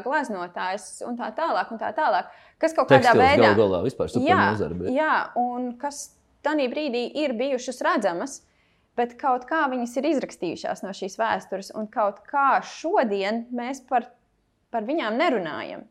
[0.06, 1.72] gleznotājas un tā tālāk.
[1.74, 2.30] Un tā tālāk
[2.62, 4.78] kas kaut kādā veidā gal galā vispār jā, nozara.
[4.78, 4.91] Bet...
[4.95, 6.04] jā, un kas
[6.45, 8.39] tajā brīdī ir bijušas redzamas,
[8.98, 14.10] bet kaut kā viņas ir izrakstījušās no šīs vēstures, un kaut kā šodien mēs par,
[14.74, 15.86] par viņām nerunājam.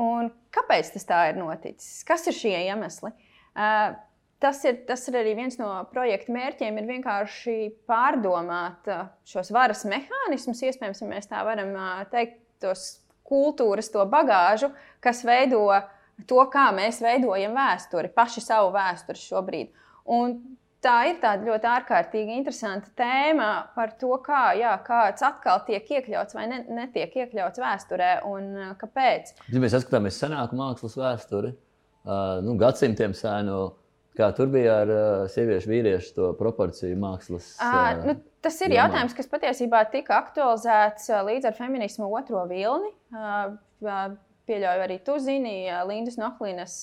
[0.00, 2.04] Un kāpēc tas tā ir noticis?
[2.08, 3.12] Kas ir šie iemesli?
[3.50, 3.96] Uh,
[4.42, 7.56] tas ir, tas ir arī viens no projekta mērķiem, ir vienkārši
[7.88, 8.88] pārdomāt
[9.28, 11.74] šos varas mehānismus, iespējams, ja mēs tā varam
[12.12, 14.72] teikt, tos kultūras, to bagāžu,
[15.04, 15.64] kas veido
[16.28, 19.70] to, kā mēs veidojam vēsturi, paši savu vēsturi šobrīd.
[20.10, 20.34] Un
[20.84, 26.36] tā ir tāda ļoti ārkārtīgi interesanta tēma par to, kā jā, kāds atkal tiek iekļauts
[26.36, 29.34] vai ne, netiek iekļauts vēsturē un kāpēc.
[29.52, 33.60] Ja mēs skatāmies senāku mākslas vēsturi, uh, nu, gadsimtiem sēnu.
[34.18, 37.52] Kā tur bija ar uh, sieviešu vīriešu to proporciju mākslas?
[37.60, 38.86] Uh, uh, nu, Tas ir jomā.
[38.86, 42.88] jautājums, kas patiesībā tika aktualizēts līdz ar feminismu otro vilni.
[44.50, 46.78] Pieļauju arī tu zini, Lindas Noklīnas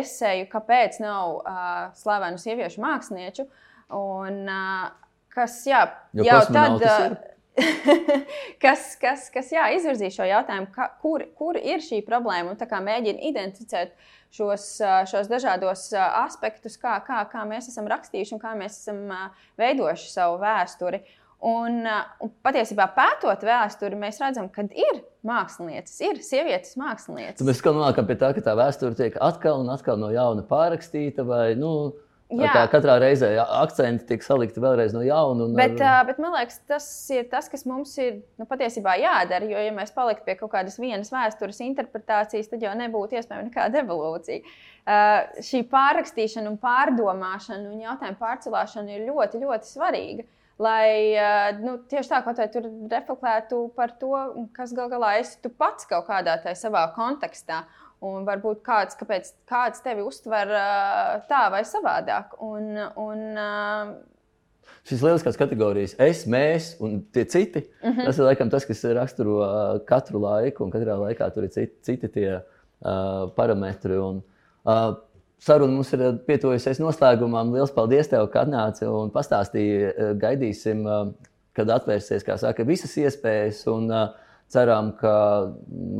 [0.00, 1.42] esēju, kāpēc nav
[2.00, 3.44] slavenu sieviešu mākslinieču.
[3.94, 4.48] Un,
[5.36, 5.84] kas, jā,
[6.16, 7.20] jo jau tad.
[8.62, 13.20] kas, kas, kas jā, izvirzīja šo jautājumu, ka, kur, kur ir šī problēma un mēģina
[13.28, 13.92] identificēt
[14.34, 14.66] šos,
[15.10, 19.08] šos dažādos aspektus, kā, kā, kā mēs esam rakstījuši un kā mēs esam
[19.60, 21.02] veidojuši savu vēsturi.
[21.40, 21.86] Un,
[22.20, 27.38] un patiesībā pētot vēsturi, mēs redzam, ka ir mākslinieces, ir sievietes mākslinieces.
[27.40, 31.24] Tad mēs nonākam pie tā, ka tā vēsture tiek atkal un atkal no jauna pārrakstīta.
[31.24, 31.94] Vai, nu,
[32.70, 35.48] katrā reizē akcenti tiek salikti vēlreiz no jauna.
[35.58, 36.04] Bet, ar...
[36.08, 39.48] bet man liekas, tas ir tas, kas mums ir nu, patiesībā jādara.
[39.50, 43.82] Jo, ja mēs paliktu pie kaut kādas vienas vēstures interpretācijas, tad jau nebūtu iespējama nekāda
[43.82, 44.42] evolūcija.
[44.80, 50.26] Uh, šī pārrakstīšana, un pārdomāšana un jautājumu pārcelšana ir ļoti, ļoti svarīga.
[50.60, 54.14] Lai uh, nu, tieši tā, kaut vai tur reflektētu par to,
[54.56, 57.64] kas gal galā esi pats kaut kādā savā kontekstā.
[58.00, 60.48] Un varbūt kāds, kāpēc, kāds tevi uztver
[61.28, 62.38] tā vai savādāk.
[62.40, 63.26] Un, un,
[64.88, 67.66] Šīs lieliskās kategorijas, es, mēs un tie citi.
[67.82, 68.06] Mm -hmm.
[68.08, 69.36] Tas ir laikam tas, kas raksturo
[69.86, 73.98] katru laiku, un katrā laikā tur ir citi, citi tie uh, parametri.
[73.98, 74.22] Un,
[74.64, 74.96] uh,
[75.38, 77.52] saruna mums ir pietuvusies noslēgumam.
[77.52, 80.16] Lielas paldies, tev, ka atnāci un pastāstīji.
[80.20, 80.84] Gaidīsim,
[81.52, 83.66] kad atvērsies, kā saka, visas iespējas.
[83.66, 84.08] Un, uh,
[84.52, 85.12] ceram, ka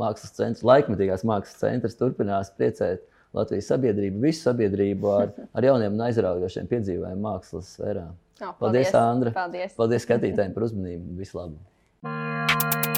[0.01, 6.05] mākslas centrs, laikmetīgās mākslas centrs turpinās priecēt Latvijas sabiedrību, visu sabiedrību ar, ar jauniem un
[6.09, 8.09] aizraujošiem piedzīvojumiem mākslas sfērā.
[8.41, 9.35] Oh, paldies, paldies, Andra!
[9.35, 11.19] Paldies, paldies skatītājiem par uzmanību!
[11.21, 11.61] Visu labu!